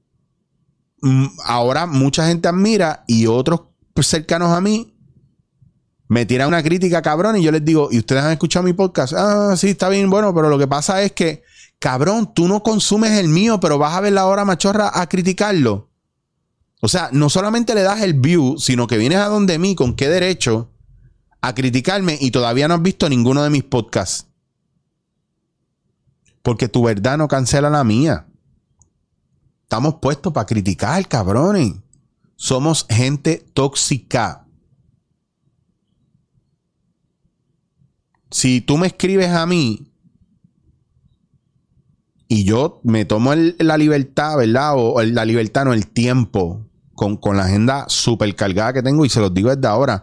mm, 1.02 1.26
ahora 1.44 1.84
mucha 1.84 2.26
gente 2.26 2.48
admira 2.48 3.04
y 3.06 3.26
otros 3.26 3.60
cercanos 4.00 4.56
a 4.56 4.62
mí 4.62 4.96
me 6.08 6.24
tiran 6.24 6.48
una 6.48 6.62
crítica 6.62 7.02
cabrón 7.02 7.36
y 7.36 7.42
yo 7.42 7.52
les 7.52 7.62
digo, 7.62 7.90
¿y 7.92 7.98
ustedes 7.98 8.22
han 8.22 8.32
escuchado 8.32 8.62
mi 8.62 8.72
podcast? 8.72 9.12
Ah, 9.14 9.54
sí, 9.54 9.68
está 9.68 9.90
bien, 9.90 10.08
bueno, 10.08 10.34
pero 10.34 10.48
lo 10.48 10.56
que 10.58 10.66
pasa 10.66 11.02
es 11.02 11.12
que, 11.12 11.42
cabrón, 11.78 12.32
tú 12.32 12.48
no 12.48 12.62
consumes 12.62 13.10
el 13.18 13.28
mío, 13.28 13.60
pero 13.60 13.76
vas 13.76 13.94
a 13.94 14.00
ver 14.00 14.14
la 14.14 14.24
hora 14.24 14.46
machorra 14.46 14.98
a 14.98 15.06
criticarlo. 15.10 15.90
O 16.84 16.88
sea, 16.88 17.08
no 17.12 17.30
solamente 17.30 17.74
le 17.74 17.80
das 17.80 18.02
el 18.02 18.12
view, 18.12 18.58
sino 18.58 18.86
que 18.86 18.98
vienes 18.98 19.16
a 19.16 19.28
donde 19.28 19.58
mí, 19.58 19.74
con 19.74 19.96
qué 19.96 20.10
derecho 20.10 20.70
a 21.40 21.54
criticarme 21.54 22.18
y 22.20 22.30
todavía 22.30 22.68
no 22.68 22.74
has 22.74 22.82
visto 22.82 23.08
ninguno 23.08 23.42
de 23.42 23.48
mis 23.48 23.64
podcasts. 23.64 24.26
Porque 26.42 26.68
tu 26.68 26.82
verdad 26.84 27.16
no 27.16 27.26
cancela 27.26 27.70
la 27.70 27.84
mía. 27.84 28.26
Estamos 29.62 29.94
puestos 29.94 30.34
para 30.34 30.44
criticar, 30.44 31.08
cabrones. 31.08 31.72
Somos 32.36 32.84
gente 32.90 33.46
tóxica. 33.54 34.46
Si 38.30 38.60
tú 38.60 38.76
me 38.76 38.88
escribes 38.88 39.30
a 39.30 39.46
mí 39.46 39.90
y 42.28 42.44
yo 42.44 42.82
me 42.84 43.06
tomo 43.06 43.34
la 43.34 43.78
libertad, 43.78 44.36
¿verdad? 44.36 44.74
O, 44.76 45.02
la 45.02 45.24
libertad, 45.24 45.64
no 45.64 45.72
el 45.72 45.86
tiempo, 45.86 46.63
con, 46.94 47.16
con 47.16 47.36
la 47.36 47.44
agenda 47.44 47.84
súper 47.88 48.34
cargada 48.34 48.72
que 48.72 48.82
tengo 48.82 49.04
y 49.04 49.08
se 49.08 49.20
los 49.20 49.32
digo 49.32 49.54
desde 49.54 49.68
ahora 49.68 50.02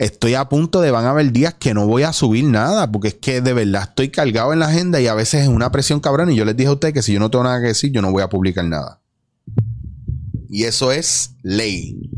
estoy 0.00 0.32
a 0.34 0.48
punto 0.48 0.80
de 0.80 0.90
van 0.90 1.04
a 1.04 1.10
haber 1.10 1.30
días 1.30 1.54
que 1.54 1.74
no 1.74 1.86
voy 1.86 2.04
a 2.04 2.14
subir 2.14 2.44
nada, 2.44 2.90
porque 2.90 3.08
es 3.08 3.14
que 3.14 3.42
de 3.42 3.52
verdad 3.52 3.82
estoy 3.82 4.08
cargado 4.08 4.54
en 4.54 4.58
la 4.60 4.66
agenda 4.66 4.98
y 4.98 5.06
a 5.06 5.14
veces 5.14 5.42
es 5.42 5.48
una 5.48 5.70
presión 5.70 6.00
cabrón. 6.00 6.30
Y 6.30 6.36
yo 6.36 6.46
les 6.46 6.56
dije 6.56 6.70
a 6.70 6.72
ustedes 6.72 6.94
que 6.94 7.02
si 7.02 7.12
yo 7.12 7.20
no 7.20 7.30
tengo 7.30 7.44
nada 7.44 7.60
que 7.60 7.66
decir, 7.68 7.92
yo 7.92 8.00
no 8.00 8.10
voy 8.10 8.22
a 8.22 8.30
publicar 8.30 8.64
nada. 8.64 8.98
Y 10.48 10.64
eso 10.64 10.90
es 10.90 11.34
ley. 11.42 12.10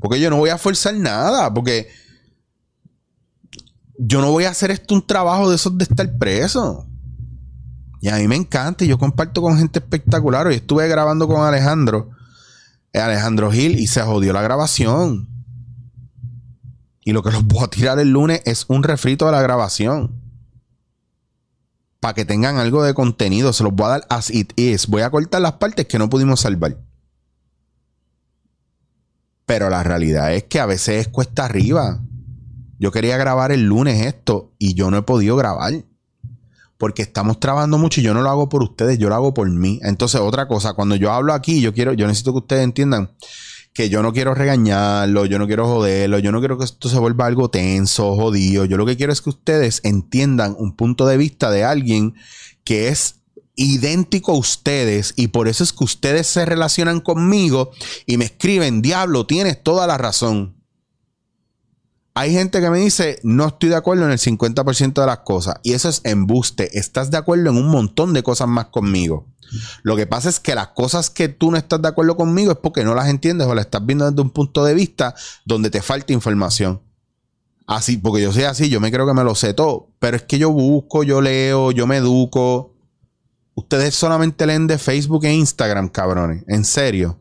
Porque 0.00 0.18
yo 0.18 0.30
no 0.30 0.36
voy 0.36 0.50
a 0.50 0.58
forzar 0.58 0.94
nada, 0.94 1.54
porque 1.54 1.86
yo 3.98 4.20
no 4.20 4.32
voy 4.32 4.44
a 4.44 4.50
hacer 4.50 4.72
esto 4.72 4.92
un 4.92 5.06
trabajo 5.06 5.48
de 5.48 5.54
esos 5.54 5.78
de 5.78 5.84
estar 5.84 6.18
preso. 6.18 6.88
Y 8.00 8.08
a 8.08 8.16
mí 8.16 8.26
me 8.26 8.34
encanta 8.34 8.84
y 8.84 8.88
yo 8.88 8.98
comparto 8.98 9.40
con 9.40 9.56
gente 9.56 9.78
espectacular. 9.78 10.48
Hoy 10.48 10.56
estuve 10.56 10.88
grabando 10.88 11.28
con 11.28 11.46
Alejandro, 11.46 12.10
Alejandro 13.00 13.50
Gil, 13.50 13.78
y 13.78 13.86
se 13.86 14.02
jodió 14.02 14.32
la 14.32 14.42
grabación. 14.42 15.28
Y 17.04 17.12
lo 17.12 17.22
que 17.22 17.30
los 17.30 17.44
voy 17.44 17.62
a 17.62 17.68
tirar 17.68 17.98
el 18.00 18.10
lunes 18.10 18.42
es 18.44 18.64
un 18.68 18.82
refrito 18.82 19.26
de 19.26 19.32
la 19.32 19.40
grabación. 19.40 20.20
Para 22.00 22.14
que 22.14 22.24
tengan 22.24 22.56
algo 22.56 22.82
de 22.82 22.94
contenido. 22.94 23.52
Se 23.52 23.62
los 23.62 23.72
voy 23.72 23.86
a 23.86 23.90
dar 23.90 24.06
as 24.10 24.30
it 24.30 24.52
is. 24.56 24.88
Voy 24.88 25.02
a 25.02 25.10
cortar 25.10 25.40
las 25.40 25.52
partes 25.52 25.86
que 25.86 25.98
no 25.98 26.10
pudimos 26.10 26.40
salvar. 26.40 26.76
Pero 29.46 29.70
la 29.70 29.84
realidad 29.84 30.34
es 30.34 30.44
que 30.44 30.58
a 30.58 30.66
veces 30.66 31.06
es 31.06 31.08
cuesta 31.08 31.44
arriba. 31.44 32.00
Yo 32.78 32.90
quería 32.90 33.16
grabar 33.16 33.52
el 33.52 33.62
lunes 33.62 34.04
esto 34.04 34.52
y 34.58 34.74
yo 34.74 34.90
no 34.90 34.98
he 34.98 35.02
podido 35.02 35.36
grabar. 35.36 35.84
Porque 36.78 37.02
estamos 37.02 37.40
trabajando 37.40 37.78
mucho 37.78 38.00
y 38.00 38.04
yo 38.04 38.12
no 38.12 38.22
lo 38.22 38.30
hago 38.30 38.48
por 38.48 38.62
ustedes, 38.62 38.98
yo 38.98 39.08
lo 39.08 39.14
hago 39.14 39.32
por 39.32 39.48
mí. 39.50 39.80
Entonces, 39.82 40.20
otra 40.20 40.46
cosa, 40.46 40.74
cuando 40.74 40.96
yo 40.96 41.12
hablo 41.12 41.32
aquí, 41.32 41.60
yo 41.60 41.72
quiero, 41.72 41.94
yo 41.94 42.06
necesito 42.06 42.32
que 42.32 42.38
ustedes 42.38 42.64
entiendan 42.64 43.10
que 43.76 43.90
yo 43.90 44.02
no 44.02 44.12
quiero 44.14 44.34
regañarlo, 44.34 45.26
yo 45.26 45.38
no 45.38 45.46
quiero 45.46 45.66
joderlo, 45.66 46.18
yo 46.18 46.32
no 46.32 46.38
quiero 46.38 46.56
que 46.56 46.64
esto 46.64 46.88
se 46.88 46.98
vuelva 46.98 47.26
algo 47.26 47.50
tenso, 47.50 48.14
jodido. 48.16 48.64
Yo 48.64 48.78
lo 48.78 48.86
que 48.86 48.96
quiero 48.96 49.12
es 49.12 49.20
que 49.20 49.28
ustedes 49.28 49.80
entiendan 49.84 50.56
un 50.58 50.74
punto 50.74 51.06
de 51.06 51.18
vista 51.18 51.50
de 51.50 51.62
alguien 51.62 52.14
que 52.64 52.88
es 52.88 53.16
idéntico 53.54 54.32
a 54.32 54.38
ustedes 54.38 55.12
y 55.16 55.28
por 55.28 55.46
eso 55.46 55.62
es 55.62 55.74
que 55.74 55.84
ustedes 55.84 56.26
se 56.26 56.46
relacionan 56.46 57.00
conmigo 57.00 57.70
y 58.06 58.16
me 58.16 58.26
escriben, 58.26 58.80
diablo, 58.80 59.26
tienes 59.26 59.62
toda 59.62 59.86
la 59.86 59.98
razón. 59.98 60.55
Hay 62.18 62.32
gente 62.32 62.62
que 62.62 62.70
me 62.70 62.78
dice, 62.78 63.20
no 63.24 63.48
estoy 63.48 63.68
de 63.68 63.76
acuerdo 63.76 64.06
en 64.06 64.10
el 64.10 64.18
50% 64.18 64.94
de 64.94 65.06
las 65.06 65.18
cosas 65.18 65.56
y 65.62 65.74
eso 65.74 65.90
es 65.90 66.00
embuste, 66.02 66.78
estás 66.78 67.10
de 67.10 67.18
acuerdo 67.18 67.50
en 67.50 67.58
un 67.58 67.68
montón 67.68 68.14
de 68.14 68.22
cosas 68.22 68.48
más 68.48 68.68
conmigo. 68.68 69.26
Lo 69.82 69.96
que 69.96 70.06
pasa 70.06 70.30
es 70.30 70.40
que 70.40 70.54
las 70.54 70.68
cosas 70.68 71.10
que 71.10 71.28
tú 71.28 71.50
no 71.50 71.58
estás 71.58 71.82
de 71.82 71.88
acuerdo 71.88 72.16
conmigo 72.16 72.52
es 72.52 72.56
porque 72.56 72.84
no 72.84 72.94
las 72.94 73.10
entiendes 73.10 73.46
o 73.46 73.54
las 73.54 73.66
estás 73.66 73.84
viendo 73.84 74.10
desde 74.10 74.22
un 74.22 74.30
punto 74.30 74.64
de 74.64 74.72
vista 74.72 75.14
donde 75.44 75.68
te 75.68 75.82
falta 75.82 76.14
información. 76.14 76.80
Así, 77.66 77.98
porque 77.98 78.22
yo 78.22 78.32
soy 78.32 78.44
así, 78.44 78.70
yo 78.70 78.80
me 78.80 78.90
creo 78.90 79.06
que 79.06 79.12
me 79.12 79.22
lo 79.22 79.34
sé 79.34 79.52
todo. 79.52 79.90
Pero 79.98 80.16
es 80.16 80.22
que 80.22 80.38
yo 80.38 80.50
busco, 80.50 81.02
yo 81.02 81.20
leo, 81.20 81.70
yo 81.70 81.86
me 81.86 81.98
educo. 81.98 82.74
Ustedes 83.54 83.94
solamente 83.94 84.46
leen 84.46 84.66
de 84.66 84.78
Facebook 84.78 85.26
e 85.26 85.34
Instagram, 85.34 85.90
cabrones. 85.90 86.44
En 86.48 86.64
serio. 86.64 87.18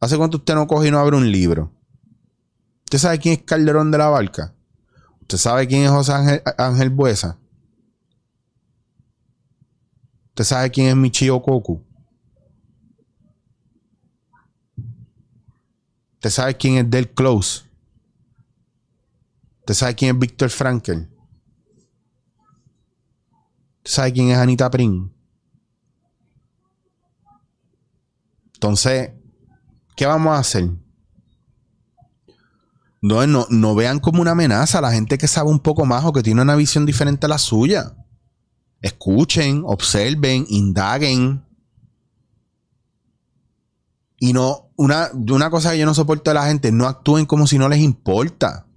¿Hace 0.00 0.16
cuánto 0.16 0.38
usted 0.38 0.56
no 0.56 0.66
coge 0.66 0.88
y 0.88 0.90
no 0.90 0.98
abre 0.98 1.16
un 1.16 1.30
libro? 1.30 1.77
¿Usted 2.88 3.00
sabe 3.00 3.18
quién 3.18 3.34
es 3.34 3.42
Calderón 3.42 3.90
de 3.90 3.98
la 3.98 4.08
Barca? 4.08 4.54
¿Usted 5.20 5.36
sabe 5.36 5.68
quién 5.68 5.82
es 5.82 5.90
José 5.90 6.42
Ángel, 6.56 6.88
Buesa? 6.88 7.38
¿Usted 10.28 10.44
sabe 10.44 10.70
quién 10.70 10.86
es 10.86 10.96
Michio 10.96 11.42
Koku? 11.42 11.84
¿Usted 16.14 16.30
sabe 16.30 16.56
quién 16.56 16.78
es 16.78 16.90
Del 16.90 17.12
Close? 17.12 17.66
¿Usted 19.58 19.74
sabe 19.74 19.94
quién 19.94 20.14
es 20.14 20.20
Víctor 20.20 20.48
Frankel? 20.48 21.10
¿Usted 23.76 23.90
sabe 23.90 24.14
quién 24.14 24.30
es 24.30 24.38
Anita 24.38 24.70
Pring? 24.70 25.12
Entonces, 28.54 29.10
¿qué 29.94 30.06
vamos 30.06 30.32
a 30.32 30.38
hacer? 30.38 30.70
No, 33.00 33.26
no, 33.26 33.46
no 33.50 33.74
vean 33.74 34.00
como 34.00 34.20
una 34.20 34.32
amenaza 34.32 34.78
a 34.78 34.82
la 34.82 34.92
gente 34.92 35.18
que 35.18 35.28
sabe 35.28 35.50
un 35.50 35.60
poco 35.60 35.84
más 35.86 36.04
o 36.04 36.12
que 36.12 36.22
tiene 36.22 36.42
una 36.42 36.56
visión 36.56 36.86
diferente 36.86 37.26
a 37.26 37.28
la 37.28 37.38
suya. 37.38 37.94
Escuchen, 38.80 39.62
observen, 39.64 40.46
indaguen. 40.48 41.44
Y 44.20 44.32
no, 44.32 44.70
una, 44.76 45.10
una 45.12 45.50
cosa 45.50 45.72
que 45.72 45.78
yo 45.78 45.86
no 45.86 45.94
soporto 45.94 46.30
de 46.30 46.34
la 46.34 46.46
gente, 46.46 46.72
no 46.72 46.86
actúen 46.86 47.26
como 47.26 47.46
si 47.46 47.58
no 47.58 47.68
les 47.68 47.80
importa. 47.80 48.67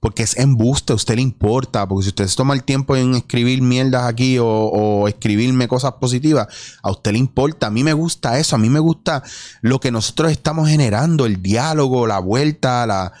Porque 0.00 0.22
es 0.22 0.36
embuste, 0.38 0.94
a 0.94 0.96
usted 0.96 1.16
le 1.16 1.22
importa. 1.22 1.86
Porque 1.86 2.04
si 2.04 2.08
usted 2.08 2.26
se 2.26 2.36
toma 2.36 2.54
el 2.54 2.64
tiempo 2.64 2.96
en 2.96 3.14
escribir 3.14 3.60
mierdas 3.60 4.04
aquí 4.04 4.38
o, 4.40 5.06
escribirme 5.06 5.68
cosas 5.68 5.92
positivas, 6.00 6.48
a 6.82 6.90
usted 6.90 7.12
le 7.12 7.18
importa. 7.18 7.66
A 7.66 7.70
mí 7.70 7.84
me 7.84 7.92
gusta 7.92 8.38
eso. 8.38 8.56
A 8.56 8.58
mí 8.58 8.70
me 8.70 8.80
gusta 8.80 9.22
lo 9.60 9.78
que 9.78 9.90
nosotros 9.90 10.32
estamos 10.32 10.68
generando, 10.68 11.26
el 11.26 11.42
diálogo, 11.42 12.06
la 12.06 12.18
vuelta, 12.18 12.86
la. 12.86 13.12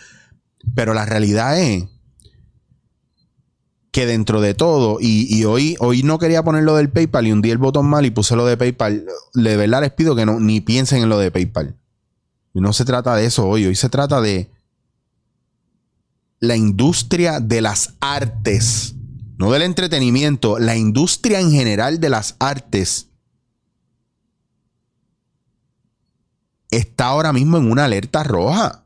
Pero 0.74 0.94
la 0.94 1.06
realidad 1.06 1.58
es 1.58 1.84
que 3.90 4.06
dentro 4.06 4.40
de 4.40 4.54
todo, 4.54 4.98
y, 5.00 5.44
hoy, 5.44 5.76
hoy 5.80 6.02
no 6.02 6.18
quería 6.18 6.44
poner 6.44 6.62
lo 6.62 6.76
del 6.76 6.90
PayPal 6.90 7.26
y 7.26 7.32
hundí 7.32 7.50
el 7.50 7.58
botón 7.58 7.86
mal 7.86 8.06
y 8.06 8.10
puse 8.10 8.36
lo 8.36 8.46
de 8.46 8.56
PayPal, 8.56 9.04
de 9.34 9.56
verdad 9.56 9.80
les 9.80 9.92
pido 9.92 10.14
que 10.14 10.26
no, 10.26 10.38
ni 10.38 10.60
piensen 10.60 11.02
en 11.02 11.08
lo 11.08 11.18
de 11.18 11.30
PayPal. 11.30 11.76
No 12.54 12.72
se 12.72 12.84
trata 12.84 13.16
de 13.16 13.24
eso 13.24 13.48
hoy, 13.48 13.66
hoy 13.66 13.74
se 13.74 13.88
trata 13.88 14.20
de 14.20 14.50
la 16.40 16.56
industria 16.56 17.38
de 17.38 17.60
las 17.60 17.94
artes 18.00 18.94
no 19.40 19.50
del 19.52 19.62
entretenimiento, 19.62 20.58
la 20.58 20.76
industria 20.76 21.40
en 21.40 21.50
general 21.50 21.98
de 21.98 22.10
las 22.10 22.36
artes 22.38 23.08
está 26.70 27.06
ahora 27.06 27.32
mismo 27.32 27.56
en 27.56 27.70
una 27.70 27.86
alerta 27.86 28.22
roja. 28.22 28.84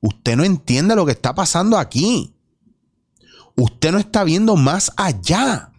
Usted 0.00 0.34
no 0.34 0.42
entiende 0.42 0.96
lo 0.96 1.06
que 1.06 1.12
está 1.12 1.36
pasando 1.36 1.78
aquí. 1.78 2.34
Usted 3.54 3.92
no 3.92 3.98
está 3.98 4.24
viendo 4.24 4.56
más 4.56 4.90
allá. 4.96 5.70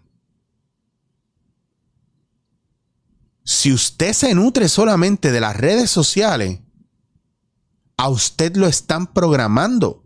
Si 3.44 3.74
usted 3.74 4.14
se 4.14 4.34
nutre 4.34 4.70
solamente 4.70 5.32
de 5.32 5.40
las 5.40 5.54
redes 5.54 5.90
sociales, 5.90 6.60
a 7.96 8.08
usted 8.08 8.56
lo 8.56 8.66
están 8.66 9.12
programando. 9.12 10.04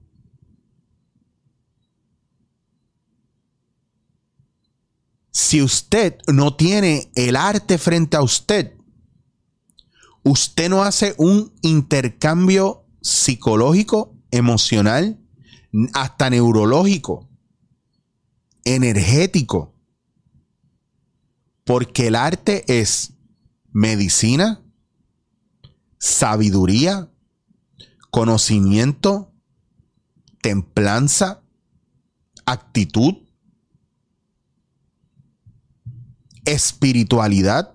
Si 5.32 5.62
usted 5.62 6.18
no 6.32 6.54
tiene 6.54 7.11
el 7.14 7.37
arte 7.37 7.78
frente 7.78 8.16
a 8.16 8.23
usted, 8.23 8.76
usted 10.23 10.68
no 10.68 10.82
hace 10.82 11.14
un 11.18 11.52
intercambio 11.62 12.87
psicológico, 13.00 14.16
emocional, 14.30 15.18
hasta 15.94 16.30
neurológico, 16.30 17.28
energético. 18.64 19.75
Porque 21.64 22.09
el 22.09 22.16
arte 22.16 22.64
es 22.66 23.14
medicina, 23.73 24.62
sabiduría, 25.99 27.11
conocimiento, 28.11 29.33
templanza, 30.43 31.43
actitud, 32.45 33.14
espiritualidad, 36.45 37.75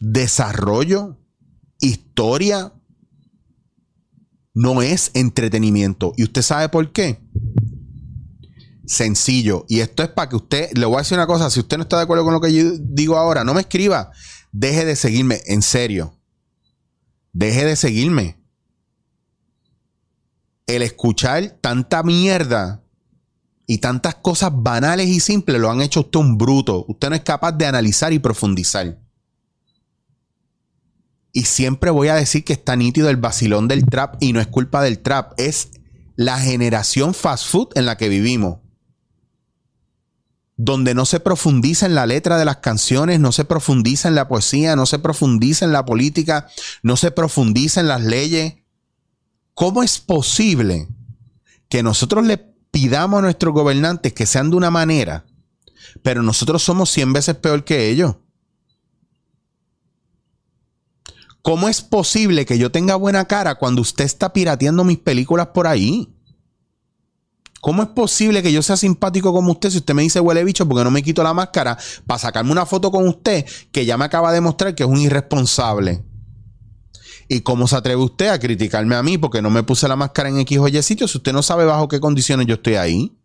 desarrollo, 0.00 1.18
historia, 1.80 2.72
no 4.54 4.82
es 4.82 5.10
entretenimiento. 5.14 6.12
¿Y 6.16 6.24
usted 6.24 6.42
sabe 6.42 6.68
por 6.68 6.92
qué? 6.92 7.20
Sencillo. 8.86 9.64
Y 9.68 9.80
esto 9.80 10.02
es 10.02 10.10
para 10.10 10.28
que 10.28 10.36
usted, 10.36 10.70
le 10.74 10.86
voy 10.86 10.96
a 10.96 10.98
decir 10.98 11.18
una 11.18 11.26
cosa, 11.26 11.50
si 11.50 11.58
usted 11.58 11.76
no 11.76 11.82
está 11.82 11.96
de 11.96 12.04
acuerdo 12.04 12.24
con 12.24 12.34
lo 12.34 12.40
que 12.40 12.52
yo 12.52 12.78
digo 12.78 13.16
ahora, 13.16 13.42
no 13.42 13.54
me 13.54 13.62
escriba. 13.62 14.12
Deje 14.52 14.84
de 14.84 14.94
seguirme, 14.94 15.40
en 15.46 15.62
serio. 15.62 16.20
Deje 17.32 17.64
de 17.64 17.74
seguirme. 17.74 18.43
El 20.66 20.82
escuchar 20.82 21.58
tanta 21.60 22.02
mierda 22.02 22.82
y 23.66 23.78
tantas 23.78 24.14
cosas 24.16 24.50
banales 24.52 25.08
y 25.08 25.20
simples 25.20 25.60
lo 25.60 25.70
han 25.70 25.80
hecho 25.80 26.00
usted 26.00 26.20
un 26.20 26.38
bruto. 26.38 26.84
Usted 26.88 27.10
no 27.10 27.16
es 27.16 27.22
capaz 27.22 27.52
de 27.52 27.66
analizar 27.66 28.12
y 28.12 28.18
profundizar. 28.18 28.98
Y 31.32 31.46
siempre 31.46 31.90
voy 31.90 32.08
a 32.08 32.14
decir 32.14 32.44
que 32.44 32.52
está 32.52 32.76
nítido 32.76 33.10
el 33.10 33.16
vacilón 33.16 33.66
del 33.66 33.84
trap 33.86 34.16
y 34.20 34.32
no 34.32 34.40
es 34.40 34.46
culpa 34.46 34.82
del 34.82 35.00
trap, 35.00 35.32
es 35.36 35.70
la 36.16 36.38
generación 36.38 37.12
fast 37.12 37.48
food 37.48 37.68
en 37.74 37.86
la 37.86 37.96
que 37.96 38.08
vivimos. 38.08 38.60
Donde 40.56 40.94
no 40.94 41.04
se 41.04 41.18
profundiza 41.18 41.86
en 41.86 41.96
la 41.96 42.06
letra 42.06 42.38
de 42.38 42.44
las 42.44 42.58
canciones, 42.58 43.18
no 43.18 43.32
se 43.32 43.44
profundiza 43.44 44.06
en 44.06 44.14
la 44.14 44.28
poesía, 44.28 44.76
no 44.76 44.86
se 44.86 45.00
profundiza 45.00 45.64
en 45.64 45.72
la 45.72 45.84
política, 45.84 46.46
no 46.84 46.96
se 46.96 47.10
profundiza 47.10 47.80
en 47.80 47.88
las 47.88 48.02
leyes. 48.02 48.54
¿Cómo 49.54 49.84
es 49.84 50.00
posible 50.00 50.88
que 51.68 51.82
nosotros 51.82 52.26
le 52.26 52.38
pidamos 52.38 53.18
a 53.18 53.22
nuestros 53.22 53.54
gobernantes 53.54 54.12
que 54.12 54.26
sean 54.26 54.50
de 54.50 54.56
una 54.56 54.70
manera, 54.70 55.24
pero 56.02 56.22
nosotros 56.22 56.62
somos 56.62 56.90
100 56.90 57.12
veces 57.12 57.36
peor 57.36 57.64
que 57.64 57.88
ellos? 57.88 58.16
¿Cómo 61.40 61.68
es 61.68 61.82
posible 61.82 62.46
que 62.46 62.58
yo 62.58 62.72
tenga 62.72 62.96
buena 62.96 63.26
cara 63.26 63.54
cuando 63.54 63.82
usted 63.82 64.04
está 64.04 64.32
pirateando 64.32 64.82
mis 64.82 64.98
películas 64.98 65.48
por 65.48 65.66
ahí? 65.66 66.12
¿Cómo 67.60 67.82
es 67.82 67.88
posible 67.90 68.42
que 68.42 68.52
yo 68.52 68.60
sea 68.60 68.76
simpático 68.76 69.32
como 69.32 69.52
usted 69.52 69.70
si 69.70 69.78
usted 69.78 69.94
me 69.94 70.02
dice 70.02 70.20
huele 70.20 70.42
bicho 70.42 70.68
porque 70.68 70.84
no 70.84 70.90
me 70.90 71.02
quito 71.02 71.22
la 71.22 71.32
máscara 71.32 71.78
para 72.06 72.18
sacarme 72.18 72.50
una 72.50 72.66
foto 72.66 72.90
con 72.90 73.06
usted 73.06 73.46
que 73.70 73.86
ya 73.86 73.96
me 73.96 74.04
acaba 74.04 74.32
de 74.32 74.40
mostrar 74.40 74.74
que 74.74 74.82
es 74.82 74.88
un 74.88 75.00
irresponsable? 75.00 76.02
¿Y 77.28 77.40
cómo 77.40 77.66
se 77.66 77.76
atreve 77.76 78.02
usted 78.02 78.28
a 78.28 78.38
criticarme 78.38 78.96
a 78.96 79.02
mí 79.02 79.18
porque 79.18 79.42
no 79.42 79.50
me 79.50 79.62
puse 79.62 79.88
la 79.88 79.96
máscara 79.96 80.28
en 80.28 80.38
X 80.40 80.58
o 80.58 80.68
Y 80.68 80.82
sitio 80.82 81.08
si 81.08 81.18
usted 81.18 81.32
no 81.32 81.42
sabe 81.42 81.64
bajo 81.64 81.88
qué 81.88 82.00
condiciones 82.00 82.46
yo 82.46 82.54
estoy 82.54 82.74
ahí? 82.74 83.16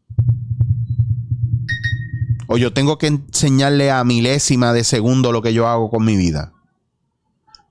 O 2.47 2.57
yo 2.57 2.73
tengo 2.73 2.97
que 2.97 3.07
enseñarle 3.07 3.91
a 3.91 4.03
milésima 4.03 4.73
de 4.73 4.83
segundo 4.83 5.31
lo 5.31 5.41
que 5.41 5.53
yo 5.53 5.67
hago 5.67 5.89
con 5.89 6.03
mi 6.03 6.15
vida 6.15 6.53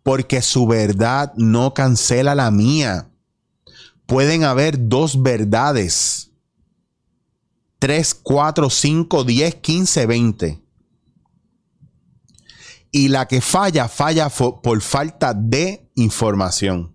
porque 0.09 0.41
su 0.41 0.67
verdad 0.67 1.35
no 1.37 1.75
cancela 1.75 2.35
la 2.35 2.51
mía. 2.51 3.11
Pueden 4.07 4.43
haber 4.43 4.88
dos 4.88 5.23
verdades. 5.23 6.31
Tres, 7.79 8.14
cuatro, 8.14 8.71
cinco, 8.71 9.23
diez, 9.23 9.57
quince, 9.57 10.07
veinte. 10.07 10.62
Y 12.90 13.09
la 13.09 13.27
que 13.29 13.40
falla, 13.40 13.88
falla 13.88 14.29
por 14.31 14.81
falta 14.81 15.35
de 15.35 15.90
información. 15.94 16.94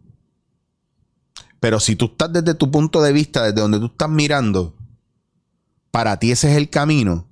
Pero 1.60 1.79
si 1.79 1.95
tú 1.95 2.06
estás 2.06 2.34
desde 2.34 2.56
tu 2.56 2.69
punto 2.69 3.01
de 3.01 3.13
vista, 3.13 3.43
desde 3.43 3.62
donde 3.62 3.79
tú 3.79 3.86
estás 3.86 4.10
mirando, 4.10 4.75
para 5.91 6.17
ti 6.17 6.32
ese 6.32 6.51
es 6.51 6.58
el 6.58 6.69
camino, 6.69 7.29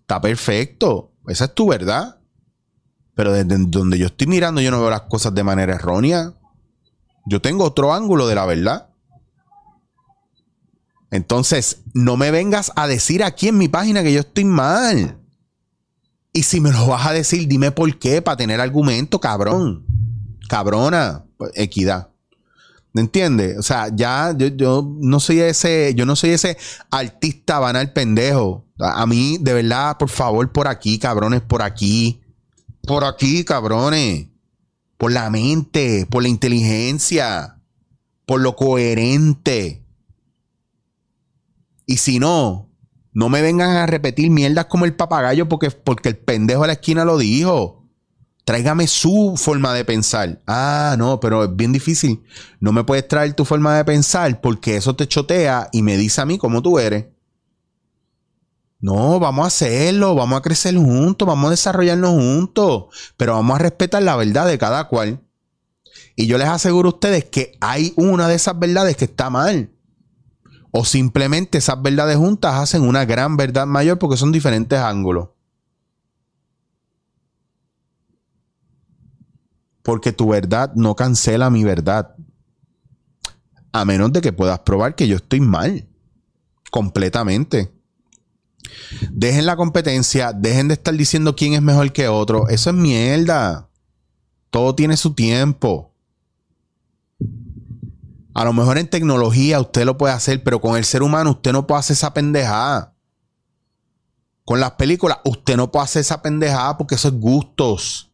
está 0.00 0.20
perfecto. 0.20 1.12
Esa 1.26 1.46
es 1.46 1.54
tu 1.54 1.68
verdad. 1.68 2.18
Pero 3.14 3.32
desde 3.32 3.56
donde 3.58 3.98
yo 3.98 4.06
estoy 4.06 4.26
mirando, 4.26 4.60
yo 4.60 4.70
no 4.70 4.80
veo 4.80 4.88
las 4.88 5.02
cosas 5.02 5.34
de 5.34 5.44
manera 5.44 5.74
errónea. 5.74 6.32
Yo 7.26 7.42
tengo 7.42 7.64
otro 7.64 7.92
ángulo 7.92 8.26
de 8.26 8.36
la 8.36 8.46
verdad. 8.46 8.88
Entonces, 11.10 11.82
no 11.94 12.16
me 12.16 12.30
vengas 12.30 12.72
a 12.76 12.86
decir 12.86 13.22
aquí 13.22 13.48
en 13.48 13.58
mi 13.58 13.68
página 13.68 14.02
que 14.02 14.12
yo 14.12 14.20
estoy 14.20 14.44
mal. 14.44 15.18
Y 16.32 16.42
si 16.42 16.60
me 16.60 16.70
lo 16.72 16.86
vas 16.86 17.06
a 17.06 17.12
decir, 17.12 17.48
dime 17.48 17.72
por 17.72 17.98
qué, 17.98 18.22
para 18.22 18.36
tener 18.36 18.60
argumento, 18.60 19.20
cabrón. 19.20 19.86
Cabrona, 20.48 21.24
pues, 21.36 21.50
equidad. 21.54 22.10
¿Me 22.92 23.02
entiendes? 23.02 23.58
O 23.58 23.62
sea, 23.62 23.88
ya 23.94 24.34
yo, 24.36 24.48
yo, 24.48 24.94
no 24.98 25.20
soy 25.20 25.40
ese, 25.40 25.94
yo 25.94 26.06
no 26.06 26.16
soy 26.16 26.30
ese 26.30 26.56
artista 26.90 27.58
banal 27.58 27.92
pendejo. 27.92 28.64
A, 28.78 29.02
a 29.02 29.06
mí, 29.06 29.38
de 29.40 29.52
verdad, 29.52 29.98
por 29.98 30.08
favor, 30.08 30.50
por 30.52 30.68
aquí, 30.68 30.98
cabrones, 30.98 31.42
por 31.42 31.62
aquí. 31.62 32.20
Por 32.82 33.04
aquí, 33.04 33.44
cabrones. 33.44 34.28
Por 34.96 35.12
la 35.12 35.30
mente, 35.30 36.06
por 36.10 36.22
la 36.22 36.28
inteligencia, 36.28 37.60
por 38.26 38.40
lo 38.40 38.56
coherente. 38.56 39.84
Y 41.86 41.98
si 41.98 42.18
no, 42.18 42.67
no 43.18 43.28
me 43.28 43.42
vengan 43.42 43.70
a 43.70 43.84
repetir 43.84 44.30
mierdas 44.30 44.66
como 44.66 44.84
el 44.84 44.94
papagayo 44.94 45.48
porque, 45.48 45.72
porque 45.72 46.08
el 46.08 46.16
pendejo 46.16 46.60
de 46.60 46.68
la 46.68 46.72
esquina 46.74 47.04
lo 47.04 47.18
dijo. 47.18 47.84
Tráigame 48.44 48.86
su 48.86 49.34
forma 49.36 49.74
de 49.74 49.84
pensar. 49.84 50.40
Ah, 50.46 50.94
no, 50.96 51.18
pero 51.18 51.42
es 51.42 51.56
bien 51.56 51.72
difícil. 51.72 52.22
No 52.60 52.70
me 52.70 52.84
puedes 52.84 53.08
traer 53.08 53.34
tu 53.34 53.44
forma 53.44 53.76
de 53.76 53.84
pensar 53.84 54.40
porque 54.40 54.76
eso 54.76 54.94
te 54.94 55.08
chotea 55.08 55.68
y 55.72 55.82
me 55.82 55.96
dice 55.96 56.20
a 56.20 56.26
mí 56.26 56.38
cómo 56.38 56.62
tú 56.62 56.78
eres. 56.78 57.06
No, 58.78 59.18
vamos 59.18 59.42
a 59.42 59.48
hacerlo, 59.48 60.14
vamos 60.14 60.38
a 60.38 60.42
crecer 60.42 60.76
juntos, 60.76 61.26
vamos 61.26 61.48
a 61.48 61.50
desarrollarnos 61.50 62.12
juntos, 62.12 62.84
pero 63.16 63.32
vamos 63.32 63.56
a 63.56 63.62
respetar 63.64 64.00
la 64.00 64.14
verdad 64.14 64.46
de 64.46 64.58
cada 64.58 64.86
cual. 64.86 65.20
Y 66.14 66.28
yo 66.28 66.38
les 66.38 66.46
aseguro 66.46 66.90
a 66.90 66.92
ustedes 66.92 67.24
que 67.24 67.58
hay 67.60 67.94
una 67.96 68.28
de 68.28 68.36
esas 68.36 68.56
verdades 68.56 68.96
que 68.96 69.06
está 69.06 69.28
mal. 69.28 69.72
O 70.70 70.84
simplemente 70.84 71.58
esas 71.58 71.80
verdades 71.80 72.16
juntas 72.16 72.54
hacen 72.54 72.82
una 72.82 73.04
gran 73.04 73.36
verdad 73.36 73.66
mayor 73.66 73.98
porque 73.98 74.16
son 74.16 74.32
diferentes 74.32 74.78
ángulos. 74.78 75.30
Porque 79.82 80.12
tu 80.12 80.28
verdad 80.28 80.72
no 80.74 80.94
cancela 80.94 81.48
mi 81.48 81.64
verdad. 81.64 82.14
A 83.72 83.84
menos 83.84 84.12
de 84.12 84.20
que 84.20 84.32
puedas 84.32 84.58
probar 84.60 84.94
que 84.94 85.08
yo 85.08 85.16
estoy 85.16 85.40
mal. 85.40 85.88
Completamente. 86.70 87.72
Dejen 89.10 89.46
la 89.46 89.56
competencia, 89.56 90.32
dejen 90.32 90.68
de 90.68 90.74
estar 90.74 90.94
diciendo 90.94 91.34
quién 91.34 91.54
es 91.54 91.62
mejor 91.62 91.92
que 91.92 92.08
otro. 92.08 92.48
Eso 92.48 92.70
es 92.70 92.76
mierda. 92.76 93.70
Todo 94.50 94.74
tiene 94.74 94.96
su 94.96 95.14
tiempo. 95.14 95.94
A 98.38 98.44
lo 98.44 98.52
mejor 98.52 98.78
en 98.78 98.88
tecnología 98.88 99.58
usted 99.58 99.84
lo 99.84 99.98
puede 99.98 100.14
hacer, 100.14 100.44
pero 100.44 100.60
con 100.60 100.76
el 100.76 100.84
ser 100.84 101.02
humano 101.02 101.32
usted 101.32 101.50
no 101.50 101.66
puede 101.66 101.80
hacer 101.80 101.94
esa 101.94 102.14
pendejada. 102.14 102.94
Con 104.44 104.60
las 104.60 104.70
películas 104.74 105.18
usted 105.24 105.56
no 105.56 105.72
puede 105.72 105.82
hacer 105.82 106.02
esa 106.02 106.22
pendejada 106.22 106.78
porque 106.78 106.94
eso 106.94 107.08
es 107.08 107.14
gustos. 107.14 108.12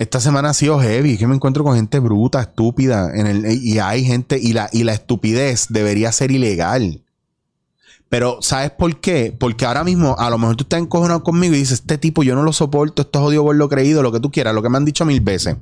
esta 0.00 0.18
semana 0.18 0.50
ha 0.50 0.54
sido 0.54 0.80
heavy, 0.80 1.16
que 1.16 1.28
me 1.28 1.36
encuentro 1.36 1.62
con 1.62 1.76
gente 1.76 2.00
bruta, 2.00 2.40
estúpida, 2.40 3.12
y 3.48 3.78
hay 3.78 4.04
gente, 4.04 4.40
y 4.42 4.54
la, 4.54 4.68
y 4.72 4.82
la 4.82 4.94
estupidez 4.94 5.66
debería 5.68 6.10
ser 6.10 6.32
ilegal. 6.32 7.01
Pero, 8.12 8.42
¿sabes 8.42 8.70
por 8.72 9.00
qué? 9.00 9.34
Porque 9.40 9.64
ahora 9.64 9.84
mismo, 9.84 10.14
a 10.18 10.28
lo 10.28 10.36
mejor 10.36 10.56
tú 10.56 10.64
estás 10.64 10.82
encojonado 10.82 11.22
conmigo 11.22 11.54
y 11.54 11.60
dices, 11.60 11.80
este 11.80 11.96
tipo 11.96 12.22
yo 12.22 12.34
no 12.34 12.42
lo 12.42 12.52
soporto, 12.52 13.00
esto 13.00 13.18
es 13.18 13.24
odio 13.24 13.42
por 13.42 13.56
lo 13.56 13.70
creído, 13.70 14.02
lo 14.02 14.12
que 14.12 14.20
tú 14.20 14.30
quieras, 14.30 14.54
lo 14.54 14.62
que 14.62 14.68
me 14.68 14.76
han 14.76 14.84
dicho 14.84 15.06
mil 15.06 15.22
veces. 15.22 15.56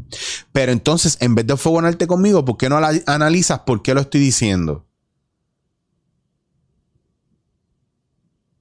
Pero 0.50 0.72
entonces, 0.72 1.16
en 1.20 1.36
vez 1.36 1.46
de 1.46 1.56
fogonarte 1.56 2.08
conmigo, 2.08 2.44
¿por 2.44 2.56
qué 2.56 2.68
no 2.68 2.80
analizas 3.06 3.60
por 3.60 3.82
qué 3.82 3.94
lo 3.94 4.00
estoy 4.00 4.20
diciendo? 4.20 4.84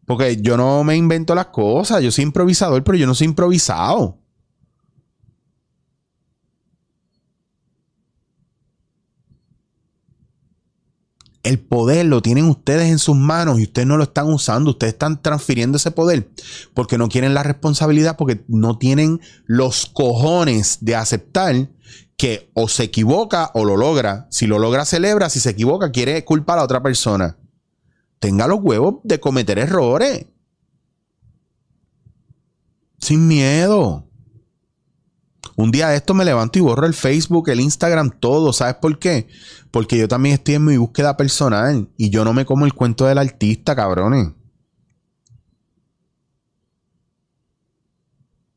Porque 0.05 0.39
yo 0.39 0.55
no 0.55 0.83
me 0.83 0.95
invento 0.95 1.33
las 1.33 1.47
cosas, 1.47 2.03
yo 2.03 2.11
soy 2.11 2.25
improvisador, 2.25 2.83
pero 2.83 2.95
yo 2.95 3.07
no 3.07 3.15
soy 3.15 3.25
improvisado. 3.25 4.19
El 11.49 11.57
poder 11.57 12.05
lo 12.05 12.21
tienen 12.21 12.45
ustedes 12.45 12.91
en 12.91 12.99
sus 12.99 13.15
manos 13.15 13.59
y 13.59 13.63
ustedes 13.63 13.87
no 13.87 13.97
lo 13.97 14.03
están 14.03 14.31
usando. 14.31 14.69
Ustedes 14.69 14.93
están 14.93 15.19
transfiriendo 15.19 15.77
ese 15.77 15.89
poder 15.89 16.29
porque 16.75 16.99
no 16.99 17.09
quieren 17.09 17.33
la 17.33 17.41
responsabilidad, 17.41 18.17
porque 18.17 18.43
no 18.47 18.77
tienen 18.77 19.19
los 19.47 19.87
cojones 19.87 20.77
de 20.81 20.95
aceptar 20.95 21.71
que 22.17 22.51
o 22.53 22.67
se 22.67 22.83
equivoca 22.83 23.49
o 23.55 23.65
lo 23.65 23.77
logra. 23.77 24.27
Si 24.29 24.45
lo 24.45 24.59
logra, 24.59 24.85
celebra. 24.85 25.27
Si 25.31 25.39
se 25.39 25.49
equivoca, 25.49 25.91
quiere 25.91 26.23
culpar 26.23 26.59
a 26.59 26.63
otra 26.63 26.83
persona. 26.83 27.35
Tenga 28.19 28.45
los 28.45 28.59
huevos 28.61 28.97
de 29.03 29.19
cometer 29.19 29.57
errores. 29.57 30.27
Sin 32.99 33.27
miedo. 33.27 34.07
Un 35.59 35.71
día 35.71 35.89
de 35.89 35.97
esto 35.97 36.13
me 36.13 36.23
levanto 36.23 36.57
y 36.57 36.61
borro 36.61 36.87
el 36.87 36.93
Facebook, 36.93 37.49
el 37.49 37.59
Instagram, 37.59 38.11
todo. 38.21 38.53
¿Sabes 38.53 38.75
por 38.75 38.97
qué? 38.97 39.27
Porque 39.71 39.97
yo 39.97 40.07
también 40.07 40.35
estoy 40.35 40.55
en 40.55 40.63
mi 40.63 40.77
búsqueda 40.77 41.17
personal 41.17 41.89
y 41.97 42.09
yo 42.09 42.23
no 42.23 42.31
me 42.31 42.45
como 42.45 42.65
el 42.65 42.73
cuento 42.73 43.05
del 43.05 43.17
artista, 43.17 43.75
cabrones. 43.75 44.29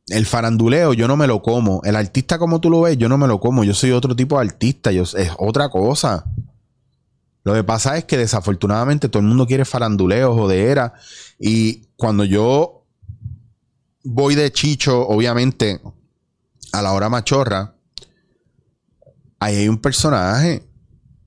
El 0.07 0.27
faranduleo 0.27 0.93
yo 0.93 1.09
no 1.09 1.17
me 1.17 1.27
lo 1.27 1.43
como. 1.43 1.81
El 1.83 1.97
artista 1.97 2.38
como 2.38 2.61
tú 2.61 2.71
lo 2.71 2.83
ves, 2.83 2.97
yo 2.97 3.09
no 3.09 3.19
me 3.19 3.27
lo 3.27 3.41
como. 3.41 3.65
Yo 3.65 3.75
soy 3.75 3.91
otro 3.91 4.15
tipo 4.15 4.37
de 4.37 4.47
artista. 4.47 4.93
Es 4.93 5.17
otra 5.38 5.71
cosa. 5.71 6.25
Lo 7.43 7.53
que 7.53 7.65
pasa 7.65 7.97
es 7.97 8.05
que 8.05 8.17
desafortunadamente 8.17 9.09
todo 9.09 9.23
el 9.23 9.29
mundo 9.29 9.49
quiere 9.49 9.65
faranduleo, 9.65 10.37
jodera. 10.37 10.95
Y 11.37 11.88
cuando 11.97 12.23
yo 12.23 12.87
voy 14.05 14.37
de 14.37 14.53
chicho, 14.53 15.01
obviamente, 15.09 15.81
a 16.73 16.83
la 16.83 16.93
hora 16.93 17.09
machorra, 17.09 17.77
ahí 19.39 19.57
hay 19.57 19.69
un 19.69 19.79
personaje. 19.79 20.69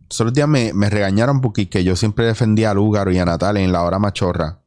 Esos 0.09 0.33
días 0.33 0.47
me, 0.47 0.71
regañaron 0.89 1.41
porque 1.41 1.67
yo 1.83 1.95
siempre 1.95 2.25
defendía 2.25 2.71
a 2.71 2.73
Lúgaro 2.73 3.11
y 3.11 3.19
a 3.19 3.25
Natal 3.25 3.57
en 3.57 3.71
la 3.71 3.83
hora 3.83 3.99
machorra. 3.99 4.61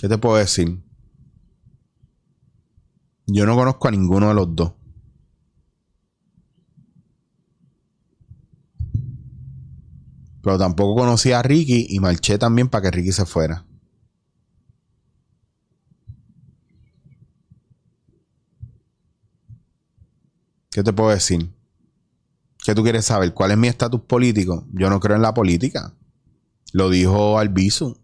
¿Qué 0.00 0.08
te 0.08 0.18
puedo 0.18 0.36
decir? 0.36 0.82
Yo 3.26 3.46
no 3.46 3.56
conozco 3.56 3.88
a 3.88 3.90
ninguno 3.90 4.28
de 4.28 4.34
los 4.34 4.54
dos. 4.54 4.72
Pero 10.42 10.58
tampoco 10.58 11.00
conocí 11.00 11.32
a 11.32 11.42
Ricky 11.42 11.86
y 11.90 11.98
marché 11.98 12.38
también 12.38 12.68
para 12.68 12.82
que 12.82 12.90
Ricky 12.90 13.10
se 13.10 13.26
fuera. 13.26 13.66
¿Qué 20.76 20.82
te 20.82 20.92
puedo 20.92 21.08
decir? 21.08 21.50
¿Qué 22.62 22.74
tú 22.74 22.82
quieres 22.82 23.06
saber? 23.06 23.32
¿Cuál 23.32 23.52
es 23.52 23.56
mi 23.56 23.66
estatus 23.66 24.02
político? 24.02 24.66
Yo 24.74 24.90
no 24.90 25.00
creo 25.00 25.16
en 25.16 25.22
la 25.22 25.32
política. 25.32 25.94
Lo 26.74 26.90
dijo 26.90 27.38
Albizu. 27.38 27.96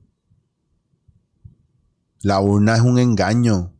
La 2.22 2.40
urna 2.40 2.76
es 2.76 2.80
un 2.80 2.98
engaño. 2.98 3.74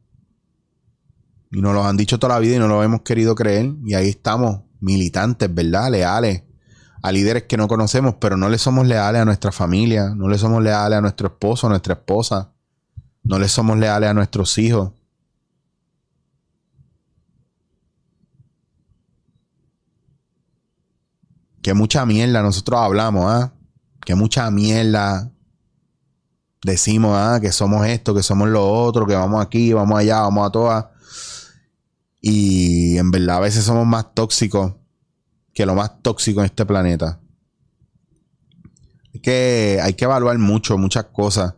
Y 1.51 1.63
nos 1.63 1.73
lo 1.73 1.83
han 1.87 1.97
dicho 1.97 2.19
toda 2.19 2.35
la 2.35 2.41
vida 2.41 2.57
y 2.57 2.59
no 2.59 2.69
lo 2.69 2.83
hemos 2.83 3.01
querido 3.01 3.35
creer. 3.35 3.73
Y 3.83 3.95
ahí 3.95 4.11
estamos, 4.11 4.61
militantes, 4.81 5.49
¿verdad? 5.55 5.91
Leales 5.91 6.43
a 7.03 7.13
líderes 7.13 7.45
que 7.45 7.57
no 7.57 7.69
conocemos, 7.69 8.17
pero 8.21 8.37
no 8.37 8.51
le 8.51 8.59
somos 8.59 8.87
leales 8.87 9.23
a 9.23 9.25
nuestra 9.25 9.53
familia, 9.53 10.15
no 10.15 10.29
le 10.29 10.37
somos 10.37 10.63
leales 10.63 10.99
a 10.99 11.01
nuestro 11.01 11.29
esposo, 11.29 11.67
a 11.67 11.71
nuestra 11.71 11.95
esposa, 11.95 12.53
no 13.23 13.39
le 13.39 13.49
somos 13.49 13.79
leales 13.79 14.11
a 14.11 14.13
nuestros 14.13 14.59
hijos. 14.59 14.93
Que 21.63 21.75
mucha 21.75 22.05
mierda 22.05 22.43
nosotros 22.43 22.81
hablamos, 22.81 23.25
¿ah? 23.27 23.53
Que 24.05 24.15
mucha 24.15 24.51
mierda 24.51 25.31
decimos, 26.65 27.17
¿ah? 27.17 27.39
Que 27.41 27.53
somos 27.53 27.87
esto, 27.87 28.15
que 28.15 28.23
somos 28.23 28.49
lo 28.49 28.69
otro, 28.69 29.07
que 29.07 29.15
vamos 29.15 29.45
aquí, 29.45 29.73
vamos 29.73 29.99
allá, 29.99 30.21
vamos 30.21 30.47
a 30.47 30.51
todas. 30.51 30.87
Y 32.21 32.99
en 32.99 33.11
verdad 33.11 33.37
a 33.37 33.41
veces 33.41 33.65
somos 33.65 33.87
más 33.87 34.15
tóxicos 34.15 34.75
que 35.55 35.67
lo 35.67 35.75
más 35.75 36.03
tóxico 36.03 36.41
en 36.41 36.47
este 36.47 36.65
planeta. 36.65 37.21
Es 39.13 39.21
que 39.21 39.79
hay 39.83 39.95
que 39.95 40.05
evaluar 40.05 40.39
mucho, 40.39 40.79
muchas 40.79 41.05
cosas. 41.07 41.55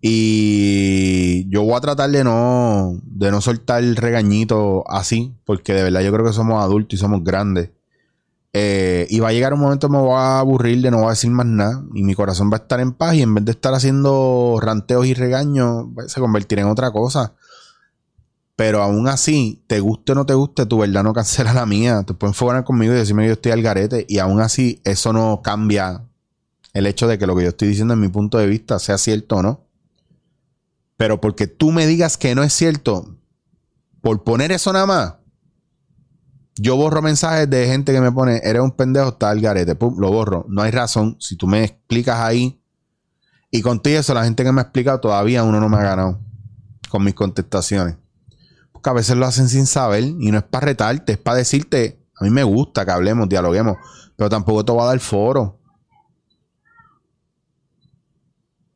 Y 0.00 1.48
yo 1.48 1.62
voy 1.62 1.74
a 1.74 1.80
tratar 1.80 2.10
de 2.10 2.24
no, 2.24 3.00
de 3.04 3.30
no 3.30 3.40
soltar 3.40 3.82
regañito 3.82 4.84
así, 4.86 5.34
porque 5.46 5.72
de 5.72 5.82
verdad 5.82 6.02
yo 6.02 6.12
creo 6.12 6.26
que 6.26 6.32
somos 6.34 6.62
adultos 6.62 6.98
y 6.98 7.00
somos 7.00 7.24
grandes. 7.24 7.70
Eh, 8.56 9.08
y 9.10 9.18
va 9.18 9.30
a 9.30 9.32
llegar 9.32 9.52
un 9.52 9.58
momento 9.58 9.88
me 9.88 9.98
voy 9.98 10.14
a 10.14 10.38
aburrir 10.38 10.80
de 10.80 10.88
no 10.92 10.98
voy 10.98 11.08
a 11.08 11.10
decir 11.10 11.28
más 11.30 11.44
nada. 11.44 11.82
Y 11.92 12.04
mi 12.04 12.14
corazón 12.14 12.50
va 12.52 12.58
a 12.58 12.60
estar 12.60 12.78
en 12.78 12.92
paz. 12.92 13.16
Y 13.16 13.22
en 13.22 13.34
vez 13.34 13.44
de 13.44 13.50
estar 13.50 13.74
haciendo 13.74 14.58
ranteos 14.62 15.06
y 15.06 15.14
regaños, 15.14 15.86
pues, 15.92 16.12
se 16.12 16.20
convertirá 16.20 16.62
en 16.62 16.68
otra 16.68 16.92
cosa. 16.92 17.34
Pero 18.56 18.80
aún 18.80 19.08
así, 19.08 19.64
te 19.66 19.80
guste 19.80 20.12
o 20.12 20.14
no 20.14 20.24
te 20.24 20.34
guste, 20.34 20.66
tu 20.66 20.78
verdad 20.78 21.02
no 21.02 21.12
cancela 21.12 21.52
la 21.52 21.66
mía. 21.66 22.04
Te 22.06 22.14
pueden 22.14 22.30
enfocar 22.30 22.62
conmigo 22.62 22.94
y 22.94 22.96
decirme 22.96 23.24
que 23.24 23.28
yo 23.28 23.32
estoy 23.34 23.50
al 23.50 23.62
garete. 23.62 24.06
Y 24.08 24.18
aún 24.18 24.40
así, 24.40 24.80
eso 24.84 25.12
no 25.12 25.42
cambia 25.42 26.04
el 26.74 26.86
hecho 26.86 27.08
de 27.08 27.18
que 27.18 27.26
lo 27.26 27.34
que 27.34 27.42
yo 27.42 27.48
estoy 27.48 27.68
diciendo 27.68 27.94
en 27.94 28.00
mi 28.00 28.08
punto 28.08 28.38
de 28.38 28.46
vista 28.46 28.78
sea 28.78 28.98
cierto 28.98 29.36
o 29.36 29.42
no. 29.42 29.64
Pero 30.96 31.20
porque 31.20 31.48
tú 31.48 31.72
me 31.72 31.88
digas 31.88 32.16
que 32.16 32.36
no 32.36 32.44
es 32.44 32.52
cierto, 32.52 33.16
por 34.00 34.22
poner 34.22 34.52
eso 34.52 34.72
nada 34.72 34.86
más, 34.86 35.14
yo 36.56 36.76
borro 36.76 37.02
mensajes 37.02 37.50
de 37.50 37.66
gente 37.66 37.92
que 37.92 38.00
me 38.00 38.12
pone, 38.12 38.40
eres 38.44 38.62
un 38.62 38.70
pendejo, 38.70 39.08
está 39.08 39.30
al 39.30 39.40
garete. 39.40 39.74
Pum, 39.74 39.98
lo 39.98 40.10
borro. 40.10 40.46
No 40.48 40.62
hay 40.62 40.70
razón. 40.70 41.16
Si 41.18 41.36
tú 41.36 41.46
me 41.46 41.64
explicas 41.64 42.20
ahí. 42.20 42.60
Y 43.50 43.62
contigo 43.62 43.98
eso, 43.98 44.14
la 44.14 44.24
gente 44.24 44.44
que 44.44 44.52
me 44.52 44.60
ha 44.60 44.64
explicado, 44.64 45.00
todavía 45.00 45.42
uno 45.42 45.60
no 45.60 45.68
me 45.68 45.76
ha 45.78 45.82
ganado 45.82 46.20
con 46.88 47.04
mis 47.04 47.14
contestaciones. 47.14 47.96
Porque 48.72 48.90
a 48.90 48.92
veces 48.92 49.16
lo 49.16 49.26
hacen 49.26 49.48
sin 49.48 49.66
saber. 49.66 50.04
Y 50.04 50.30
no 50.30 50.38
es 50.38 50.44
para 50.44 50.66
retarte, 50.66 51.12
es 51.12 51.18
para 51.18 51.38
decirte, 51.38 52.00
a 52.18 52.24
mí 52.24 52.30
me 52.30 52.44
gusta 52.44 52.84
que 52.84 52.92
hablemos, 52.92 53.28
dialoguemos. 53.28 53.76
Pero 54.16 54.30
tampoco 54.30 54.64
te 54.64 54.72
va 54.72 54.84
a 54.84 54.86
dar 54.86 55.00
foro. 55.00 55.58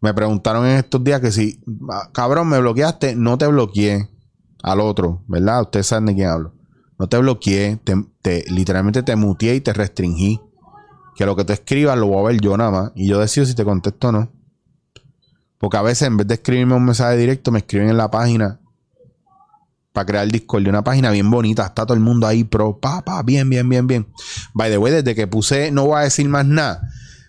Me 0.00 0.14
preguntaron 0.14 0.66
en 0.66 0.78
estos 0.78 1.02
días 1.02 1.20
que 1.20 1.32
si, 1.32 1.60
ah, 1.90 2.10
cabrón, 2.12 2.48
me 2.48 2.58
bloqueaste, 2.60 3.16
no 3.16 3.36
te 3.36 3.46
bloqueé 3.48 4.08
al 4.62 4.80
otro, 4.80 5.22
¿verdad? 5.26 5.62
Ustedes 5.62 5.86
saben 5.88 6.06
de 6.06 6.14
quién 6.14 6.28
hablo. 6.28 6.57
No 6.98 7.08
te 7.08 7.16
bloqueé, 7.18 7.78
te, 8.22 8.44
literalmente 8.48 9.02
te 9.02 9.14
muteé 9.16 9.54
y 9.56 9.60
te 9.60 9.72
restringí. 9.72 10.40
Que 11.14 11.26
lo 11.26 11.36
que 11.36 11.44
te 11.44 11.52
escribas 11.52 11.98
lo 11.98 12.06
voy 12.06 12.20
a 12.20 12.28
ver 12.28 12.40
yo 12.40 12.56
nada 12.56 12.70
más. 12.70 12.92
Y 12.94 13.08
yo 13.08 13.18
decido 13.18 13.46
si 13.46 13.54
te 13.54 13.64
contesto 13.64 14.08
o 14.08 14.12
no. 14.12 14.32
Porque 15.58 15.76
a 15.76 15.82
veces 15.82 16.08
en 16.08 16.16
vez 16.16 16.26
de 16.26 16.34
escribirme 16.34 16.74
un 16.74 16.84
mensaje 16.84 17.16
directo, 17.16 17.50
me 17.50 17.58
escriben 17.58 17.88
en 17.88 17.96
la 17.96 18.10
página 18.10 18.60
para 19.92 20.06
crear 20.06 20.28
Discord 20.28 20.68
una 20.68 20.84
página 20.84 21.10
bien 21.10 21.30
bonita. 21.30 21.66
Está 21.66 21.84
todo 21.84 21.94
el 21.94 22.00
mundo 22.00 22.26
ahí 22.26 22.44
pro, 22.44 22.78
pa, 22.78 23.04
pa, 23.04 23.22
bien, 23.22 23.50
bien, 23.50 23.68
bien, 23.68 23.86
bien. 23.86 24.06
By 24.54 24.70
the 24.70 24.78
way, 24.78 24.92
desde 24.92 25.14
que 25.14 25.26
puse 25.26 25.72
no 25.72 25.86
voy 25.86 25.98
a 25.98 26.04
decir 26.04 26.28
más 26.28 26.46
nada, 26.46 26.82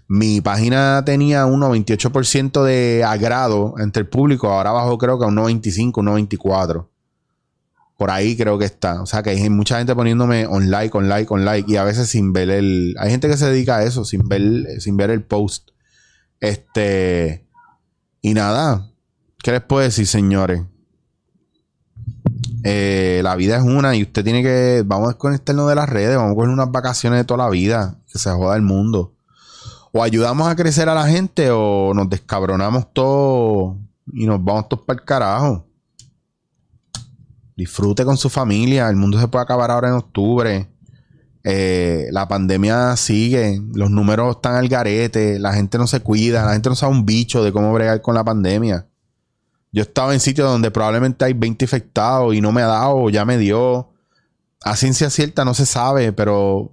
mi 0.07 0.41
página 0.41 1.03
tenía 1.05 1.45
un 1.45 1.61
98% 1.61 2.63
de 2.63 3.03
agrado 3.03 3.75
entre 3.79 4.01
el 4.01 4.09
público. 4.09 4.49
Ahora 4.49 4.71
bajo 4.71 4.97
creo 4.97 5.17
que 5.17 5.25
a 5.25 5.27
un 5.29 5.35
95, 5.35 6.01
un 6.01 6.05
94. 6.05 6.89
Por 7.99 8.11
ahí 8.11 8.37
creo 8.37 8.57
que 8.57 8.63
está. 8.63 9.01
O 9.01 9.05
sea 9.05 9.21
que 9.23 9.31
hay 9.31 9.49
mucha 9.49 9.77
gente 9.77 9.93
poniéndome 9.93 10.47
on 10.47 10.71
like, 10.71 10.97
on 10.97 11.09
like, 11.09 11.33
on 11.33 11.43
like. 11.43 11.69
Y 11.69 11.75
a 11.75 11.83
veces 11.83 12.07
sin 12.07 12.31
ver 12.31 12.49
el. 12.49 12.95
Hay 12.97 13.11
gente 13.11 13.27
que 13.27 13.35
se 13.35 13.49
dedica 13.49 13.75
a 13.75 13.83
eso, 13.83 14.05
sin 14.05 14.25
ver, 14.29 14.41
sin 14.79 14.95
ver 14.95 15.09
el 15.09 15.21
post. 15.21 15.71
Este. 16.39 17.45
Y 18.21 18.33
nada. 18.33 18.89
¿Qué 19.43 19.51
les 19.51 19.59
puedo 19.59 19.83
decir, 19.83 20.07
señores? 20.07 20.61
Eh, 22.63 23.19
la 23.21 23.35
vida 23.35 23.57
es 23.57 23.63
una 23.63 23.93
y 23.97 24.03
usted 24.03 24.23
tiene 24.23 24.43
que. 24.43 24.81
Vamos 24.85 25.07
a 25.07 25.11
desconectarnos 25.11 25.67
de 25.67 25.75
las 25.75 25.89
redes. 25.89 26.15
Vamos 26.15 26.31
a 26.31 26.35
coger 26.35 26.51
unas 26.51 26.71
vacaciones 26.71 27.19
de 27.19 27.25
toda 27.25 27.43
la 27.43 27.49
vida. 27.49 27.99
Que 28.09 28.17
se 28.17 28.31
joda 28.31 28.55
el 28.55 28.61
mundo. 28.61 29.13
O 29.91 30.01
ayudamos 30.01 30.47
a 30.47 30.55
crecer 30.55 30.87
a 30.87 30.95
la 30.95 31.05
gente 31.05 31.49
o 31.51 31.91
nos 31.93 32.09
descabronamos 32.09 32.93
todo 32.93 33.75
y 34.13 34.25
nos 34.25 34.41
vamos 34.41 34.69
todos 34.69 34.85
para 34.85 34.99
el 35.01 35.05
carajo. 35.05 35.68
Disfrute 37.59 38.05
con 38.05 38.15
su 38.15 38.29
familia. 38.29 38.87
El 38.87 38.95
mundo 38.95 39.19
se 39.19 39.27
puede 39.27 39.43
acabar 39.43 39.69
ahora 39.69 39.89
en 39.89 39.95
octubre. 39.95 40.69
Eh, 41.43 42.07
la 42.11 42.25
pandemia 42.25 42.95
sigue. 42.95 43.61
Los 43.73 43.91
números 43.91 44.37
están 44.37 44.55
al 44.55 44.69
garete. 44.69 45.39
La 45.39 45.51
gente 45.51 45.77
no 45.77 45.85
se 45.85 45.99
cuida. 45.99 46.45
La 46.45 46.53
gente 46.53 46.69
no 46.69 46.75
sabe 46.75 46.93
un 46.93 47.05
bicho 47.05 47.43
de 47.43 47.51
cómo 47.51 47.73
bregar 47.73 48.01
con 48.01 48.15
la 48.15 48.23
pandemia. 48.23 48.87
Yo 49.73 49.81
estaba 49.81 50.13
en 50.13 50.21
sitios 50.21 50.49
donde 50.49 50.71
probablemente 50.71 51.25
hay 51.25 51.33
20 51.33 51.65
infectados 51.65 52.33
y 52.33 52.39
no 52.39 52.53
me 52.53 52.61
ha 52.61 52.67
dado, 52.67 53.09
ya 53.09 53.25
me 53.25 53.37
dio. 53.37 53.89
A 54.63 54.77
ciencia 54.77 55.09
cierta 55.09 55.43
no 55.43 55.53
se 55.53 55.65
sabe, 55.65 56.13
pero 56.13 56.71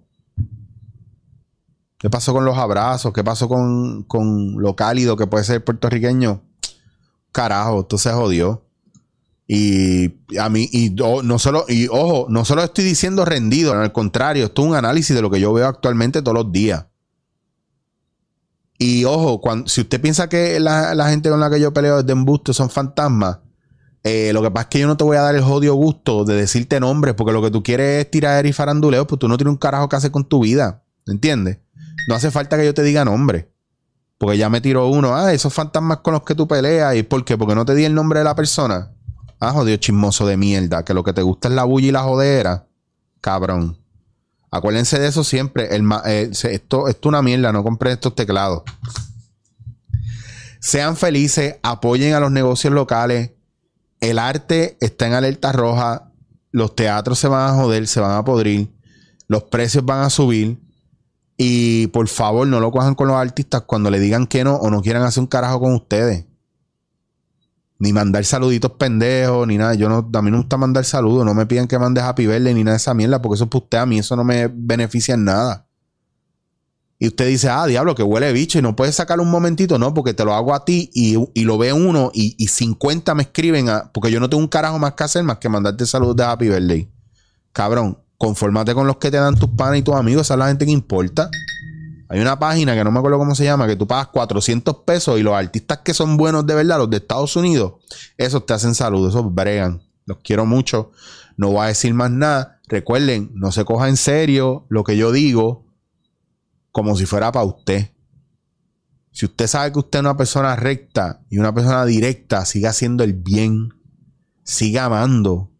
¿Qué 1.98 2.08
pasó 2.08 2.32
con 2.32 2.44
los 2.44 2.56
abrazos? 2.56 3.12
¿Qué 3.12 3.24
pasó 3.24 3.48
con, 3.48 4.04
con 4.04 4.62
lo 4.62 4.76
cálido 4.76 5.16
que 5.16 5.26
puede 5.26 5.42
ser 5.42 5.64
puertorriqueño? 5.64 6.42
Carajo, 7.32 7.80
esto 7.80 7.98
se 7.98 8.12
jodió. 8.12 8.65
Y 9.48 10.12
a 10.38 10.48
mí, 10.48 10.68
y 10.72 10.90
no 10.90 11.38
solo, 11.38 11.64
y 11.68 11.86
ojo, 11.88 12.26
no 12.28 12.44
solo 12.44 12.64
estoy 12.64 12.84
diciendo 12.84 13.24
rendido, 13.24 13.72
al 13.72 13.92
contrario, 13.92 14.46
esto 14.46 14.62
es 14.62 14.68
un 14.68 14.74
análisis 14.74 15.14
de 15.14 15.22
lo 15.22 15.30
que 15.30 15.38
yo 15.38 15.52
veo 15.52 15.68
actualmente 15.68 16.20
todos 16.20 16.34
los 16.34 16.52
días. 16.52 16.86
Y 18.78 19.04
ojo, 19.04 19.40
cuando, 19.40 19.68
si 19.68 19.82
usted 19.82 20.00
piensa 20.00 20.28
que 20.28 20.58
la, 20.60 21.08
gente 21.08 21.30
con 21.30 21.40
la 21.40 21.48
que 21.48 21.60
yo 21.60 21.72
peleo 21.72 22.02
desde 22.02 22.12
embuste 22.12 22.52
son 22.52 22.70
fantasmas, 22.70 23.38
eh, 24.02 24.32
lo 24.32 24.42
que 24.42 24.50
pasa 24.50 24.64
es 24.64 24.68
que 24.68 24.78
yo 24.80 24.86
no 24.86 24.96
te 24.96 25.04
voy 25.04 25.16
a 25.16 25.22
dar 25.22 25.34
el 25.34 25.42
jodido 25.42 25.74
gusto 25.74 26.24
de 26.24 26.34
decirte 26.34 26.78
nombres, 26.80 27.14
porque 27.14 27.32
lo 27.32 27.40
que 27.40 27.50
tú 27.50 27.62
quieres 27.62 28.04
es 28.04 28.10
tirar 28.10 28.46
y 28.46 28.52
faranduleo, 28.52 29.06
pues 29.06 29.18
tú 29.18 29.28
no 29.28 29.36
tienes 29.36 29.52
un 29.52 29.58
carajo 29.58 29.88
que 29.88 29.96
hacer 29.96 30.10
con 30.10 30.24
tu 30.24 30.40
vida. 30.40 30.82
¿Entiendes? 31.06 31.60
No 32.08 32.16
hace 32.16 32.30
falta 32.30 32.56
que 32.56 32.64
yo 32.64 32.74
te 32.74 32.82
diga 32.82 33.04
nombre. 33.04 33.50
Porque 34.18 34.38
ya 34.38 34.48
me 34.48 34.60
tiró 34.60 34.88
uno. 34.88 35.14
Ah, 35.14 35.32
esos 35.32 35.52
fantasmas 35.52 35.98
con 35.98 36.14
los 36.14 36.22
que 36.22 36.34
tú 36.34 36.48
peleas. 36.48 36.96
¿Y 36.96 37.02
por 37.02 37.24
qué? 37.24 37.36
Porque 37.36 37.54
no 37.54 37.64
te 37.64 37.74
di 37.74 37.84
el 37.84 37.94
nombre 37.94 38.20
de 38.20 38.24
la 38.24 38.34
persona. 38.34 38.95
Ah, 39.38 39.52
jodido 39.52 39.76
chismoso 39.76 40.26
de 40.26 40.36
mierda. 40.36 40.84
Que 40.84 40.94
lo 40.94 41.04
que 41.04 41.12
te 41.12 41.22
gusta 41.22 41.48
es 41.48 41.54
la 41.54 41.64
bulla 41.64 41.88
y 41.88 41.92
la 41.92 42.02
jodera. 42.02 42.66
Cabrón. 43.20 43.78
Acuérdense 44.50 44.98
de 44.98 45.08
eso 45.08 45.24
siempre. 45.24 45.74
El, 45.74 45.88
eh, 46.06 46.30
esto, 46.32 46.88
es 46.88 46.96
una 47.04 47.22
mierda. 47.22 47.52
No 47.52 47.62
compren 47.62 47.92
estos 47.92 48.14
teclados. 48.14 48.62
Sean 50.60 50.96
felices. 50.96 51.56
Apoyen 51.62 52.14
a 52.14 52.20
los 52.20 52.30
negocios 52.30 52.72
locales. 52.72 53.32
El 54.00 54.18
arte 54.18 54.76
está 54.80 55.06
en 55.06 55.14
alerta 55.14 55.52
roja. 55.52 56.12
Los 56.50 56.74
teatros 56.74 57.18
se 57.18 57.28
van 57.28 57.50
a 57.50 57.54
joder, 57.54 57.86
se 57.86 58.00
van 58.00 58.12
a 58.12 58.24
podrir. 58.24 58.72
Los 59.28 59.44
precios 59.44 59.84
van 59.84 60.00
a 60.00 60.10
subir. 60.10 60.58
Y 61.36 61.88
por 61.88 62.08
favor, 62.08 62.46
no 62.46 62.60
lo 62.60 62.70
cojan 62.72 62.94
con 62.94 63.08
los 63.08 63.16
artistas 63.16 63.62
cuando 63.66 63.90
le 63.90 64.00
digan 64.00 64.26
que 64.26 64.42
no 64.42 64.56
o 64.56 64.70
no 64.70 64.80
quieran 64.80 65.02
hacer 65.02 65.20
un 65.20 65.26
carajo 65.26 65.60
con 65.60 65.74
ustedes. 65.74 66.24
Ni 67.78 67.92
mandar 67.92 68.24
saluditos 68.24 68.72
pendejos, 68.72 69.46
ni 69.46 69.58
nada. 69.58 69.74
Yo 69.74 69.88
no, 69.88 70.08
a 70.12 70.22
mí 70.22 70.30
no 70.30 70.38
me 70.38 70.42
gusta 70.42 70.56
mandar 70.56 70.84
saludos. 70.84 71.24
No 71.24 71.34
me 71.34 71.46
piden 71.46 71.68
que 71.68 71.78
mande 71.78 72.00
Happy 72.00 72.26
Birthday 72.26 72.54
ni 72.54 72.64
nada 72.64 72.74
de 72.74 72.78
esa 72.78 72.94
mierda, 72.94 73.20
porque 73.20 73.34
eso 73.34 73.44
es 73.44 73.54
usted. 73.54 73.78
A 73.78 73.86
mí 73.86 73.98
eso 73.98 74.16
no 74.16 74.24
me 74.24 74.48
beneficia 74.52 75.14
en 75.14 75.24
nada. 75.24 75.66
Y 76.98 77.08
usted 77.08 77.28
dice, 77.28 77.50
ah, 77.50 77.66
diablo, 77.66 77.94
que 77.94 78.02
huele 78.02 78.32
bicho 78.32 78.58
y 78.58 78.62
no 78.62 78.74
puedes 78.74 78.94
sacar 78.94 79.20
un 79.20 79.30
momentito. 79.30 79.78
No, 79.78 79.92
porque 79.92 80.14
te 80.14 80.24
lo 80.24 80.32
hago 80.32 80.54
a 80.54 80.64
ti 80.64 80.90
y, 80.94 81.44
lo 81.44 81.58
ve 81.58 81.72
uno 81.74 82.10
y, 82.14 82.34
y 82.38 82.48
50 82.48 83.14
me 83.14 83.24
escriben, 83.24 83.68
a, 83.68 83.92
porque 83.92 84.10
yo 84.10 84.18
no 84.20 84.30
tengo 84.30 84.42
un 84.42 84.48
carajo 84.48 84.78
más 84.78 84.94
que 84.94 85.04
hacer 85.04 85.22
más 85.22 85.36
que 85.38 85.50
mandarte 85.50 85.84
saludos 85.84 86.16
de 86.16 86.24
Happy 86.24 86.48
Birthday. 86.48 86.90
Cabrón, 87.52 87.98
Confórmate 88.18 88.74
con 88.74 88.86
los 88.86 88.96
que 88.96 89.10
te 89.10 89.18
dan 89.18 89.34
tus 89.34 89.50
panas 89.50 89.78
y 89.78 89.82
tus 89.82 89.94
amigos. 89.94 90.22
Esa 90.22 90.34
es 90.34 90.38
la 90.38 90.48
gente 90.48 90.64
que 90.64 90.72
importa. 90.72 91.30
Hay 92.08 92.20
una 92.20 92.38
página 92.38 92.74
que 92.74 92.84
no 92.84 92.90
me 92.90 92.98
acuerdo 92.98 93.18
cómo 93.18 93.34
se 93.34 93.44
llama, 93.44 93.66
que 93.66 93.76
tú 93.76 93.86
pagas 93.86 94.08
400 94.08 94.76
pesos 94.86 95.18
y 95.18 95.22
los 95.22 95.34
artistas 95.34 95.78
que 95.78 95.92
son 95.92 96.16
buenos 96.16 96.46
de 96.46 96.54
verdad, 96.54 96.78
los 96.78 96.90
de 96.90 96.98
Estados 96.98 97.34
Unidos, 97.36 97.74
esos 98.16 98.46
te 98.46 98.54
hacen 98.54 98.74
saludos, 98.74 99.14
esos 99.14 99.34
bregan. 99.34 99.82
Los 100.04 100.18
quiero 100.22 100.46
mucho. 100.46 100.92
No 101.36 101.50
voy 101.50 101.64
a 101.64 101.68
decir 101.68 101.92
más 101.94 102.10
nada. 102.10 102.60
Recuerden, 102.68 103.32
no 103.34 103.50
se 103.50 103.64
coja 103.64 103.88
en 103.88 103.96
serio 103.96 104.66
lo 104.68 104.84
que 104.84 104.96
yo 104.96 105.10
digo 105.10 105.66
como 106.70 106.96
si 106.96 107.06
fuera 107.06 107.32
para 107.32 107.44
usted. 107.44 107.90
Si 109.10 109.24
usted 109.24 109.46
sabe 109.46 109.72
que 109.72 109.78
usted 109.80 109.98
es 109.98 110.02
una 110.02 110.16
persona 110.16 110.54
recta 110.54 111.22
y 111.28 111.38
una 111.38 111.52
persona 111.52 111.84
directa, 111.84 112.44
siga 112.44 112.70
haciendo 112.70 113.02
el 113.02 113.14
bien. 113.14 113.70
Siga 114.44 114.84
amando 114.84 115.50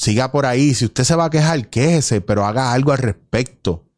Siga 0.00 0.32
por 0.32 0.46
ahí. 0.46 0.72
Si 0.72 0.86
usted 0.86 1.04
se 1.04 1.14
va 1.14 1.26
a 1.26 1.30
quejar, 1.30 1.68
quéjese, 1.68 2.22
pero 2.22 2.46
haga 2.46 2.72
algo 2.72 2.92
al 2.92 2.98
respecto. 2.98 3.89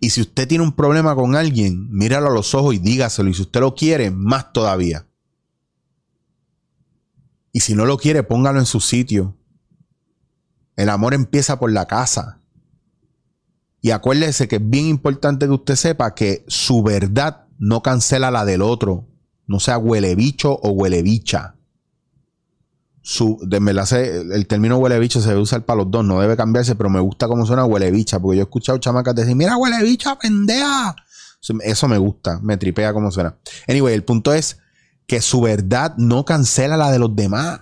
Y 0.00 0.10
si 0.10 0.20
usted 0.20 0.46
tiene 0.48 0.64
un 0.64 0.72
problema 0.72 1.14
con 1.14 1.36
alguien, 1.36 1.88
míralo 1.90 2.28
a 2.28 2.34
los 2.34 2.54
ojos 2.54 2.74
y 2.74 2.78
dígaselo. 2.78 3.28
Y 3.28 3.34
si 3.34 3.42
usted 3.42 3.60
lo 3.60 3.74
quiere, 3.74 4.10
más 4.10 4.52
todavía. 4.52 5.06
Y 7.52 7.60
si 7.60 7.74
no 7.74 7.84
lo 7.86 7.96
quiere, 7.96 8.22
póngalo 8.22 8.58
en 8.58 8.66
su 8.66 8.80
sitio. 8.80 9.36
El 10.76 10.90
amor 10.90 11.14
empieza 11.14 11.58
por 11.58 11.72
la 11.72 11.86
casa. 11.86 12.40
Y 13.80 13.90
acuérdese 13.90 14.48
que 14.48 14.56
es 14.56 14.70
bien 14.70 14.86
importante 14.86 15.46
que 15.46 15.52
usted 15.52 15.76
sepa 15.76 16.14
que 16.14 16.44
su 16.48 16.82
verdad 16.82 17.46
no 17.58 17.82
cancela 17.82 18.30
la 18.30 18.44
del 18.44 18.62
otro. 18.62 19.08
No 19.46 19.60
sea 19.60 19.78
huele 19.78 20.14
bicho 20.14 20.58
o 20.62 20.70
huele 20.70 21.02
bicha 21.02 21.55
su, 23.08 23.38
de, 23.40 23.58
el 24.34 24.46
término 24.48 24.78
huele 24.78 24.98
bicho 24.98 25.20
se 25.20 25.28
debe 25.28 25.40
usar 25.40 25.64
para 25.64 25.76
los 25.84 25.92
dos, 25.92 26.04
no 26.04 26.20
debe 26.20 26.36
cambiarse, 26.36 26.74
pero 26.74 26.90
me 26.90 26.98
gusta 26.98 27.28
cómo 27.28 27.46
suena 27.46 27.64
huele 27.64 27.92
bicha, 27.92 28.18
porque 28.18 28.38
yo 28.38 28.42
he 28.42 28.46
escuchado 28.46 28.78
chamacas 28.78 29.14
decir, 29.14 29.36
mira 29.36 29.56
huele 29.56 29.80
bicha, 29.84 30.18
pendeja. 30.18 30.96
Eso 31.62 31.86
me 31.86 31.98
gusta, 31.98 32.40
me 32.42 32.56
tripea 32.56 32.92
cómo 32.92 33.12
suena. 33.12 33.36
Anyway, 33.68 33.94
el 33.94 34.02
punto 34.02 34.34
es 34.34 34.58
que 35.06 35.20
su 35.20 35.40
verdad 35.40 35.94
no 35.98 36.24
cancela 36.24 36.76
la 36.76 36.90
de 36.90 36.98
los 36.98 37.14
demás. 37.14 37.60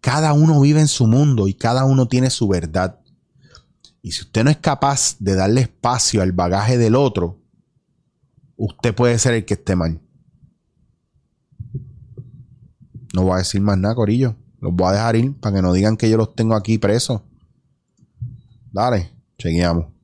Cada 0.00 0.32
uno 0.32 0.60
vive 0.60 0.78
en 0.78 0.86
su 0.86 1.08
mundo 1.08 1.48
y 1.48 1.54
cada 1.54 1.84
uno 1.84 2.06
tiene 2.06 2.30
su 2.30 2.46
verdad. 2.46 3.00
Y 4.00 4.12
si 4.12 4.22
usted 4.22 4.44
no 4.44 4.50
es 4.50 4.58
capaz 4.58 5.16
de 5.18 5.34
darle 5.34 5.62
espacio 5.62 6.22
al 6.22 6.30
bagaje 6.30 6.78
del 6.78 6.94
otro, 6.94 7.42
usted 8.56 8.94
puede 8.94 9.18
ser 9.18 9.34
el 9.34 9.44
que 9.44 9.54
esté 9.54 9.74
mal. 9.74 10.00
No 13.12 13.24
voy 13.24 13.34
a 13.34 13.38
decir 13.38 13.60
más 13.60 13.76
nada, 13.76 13.96
Corillo. 13.96 14.36
Los 14.60 14.72
voy 14.74 14.88
a 14.88 14.92
dejar 14.92 15.16
ir 15.16 15.34
para 15.34 15.56
que 15.56 15.62
no 15.62 15.72
digan 15.72 15.96
que 15.96 16.10
yo 16.10 16.16
los 16.16 16.34
tengo 16.34 16.54
aquí 16.54 16.78
presos. 16.78 17.20
Dale, 18.72 19.10
chequeamos. 19.38 19.97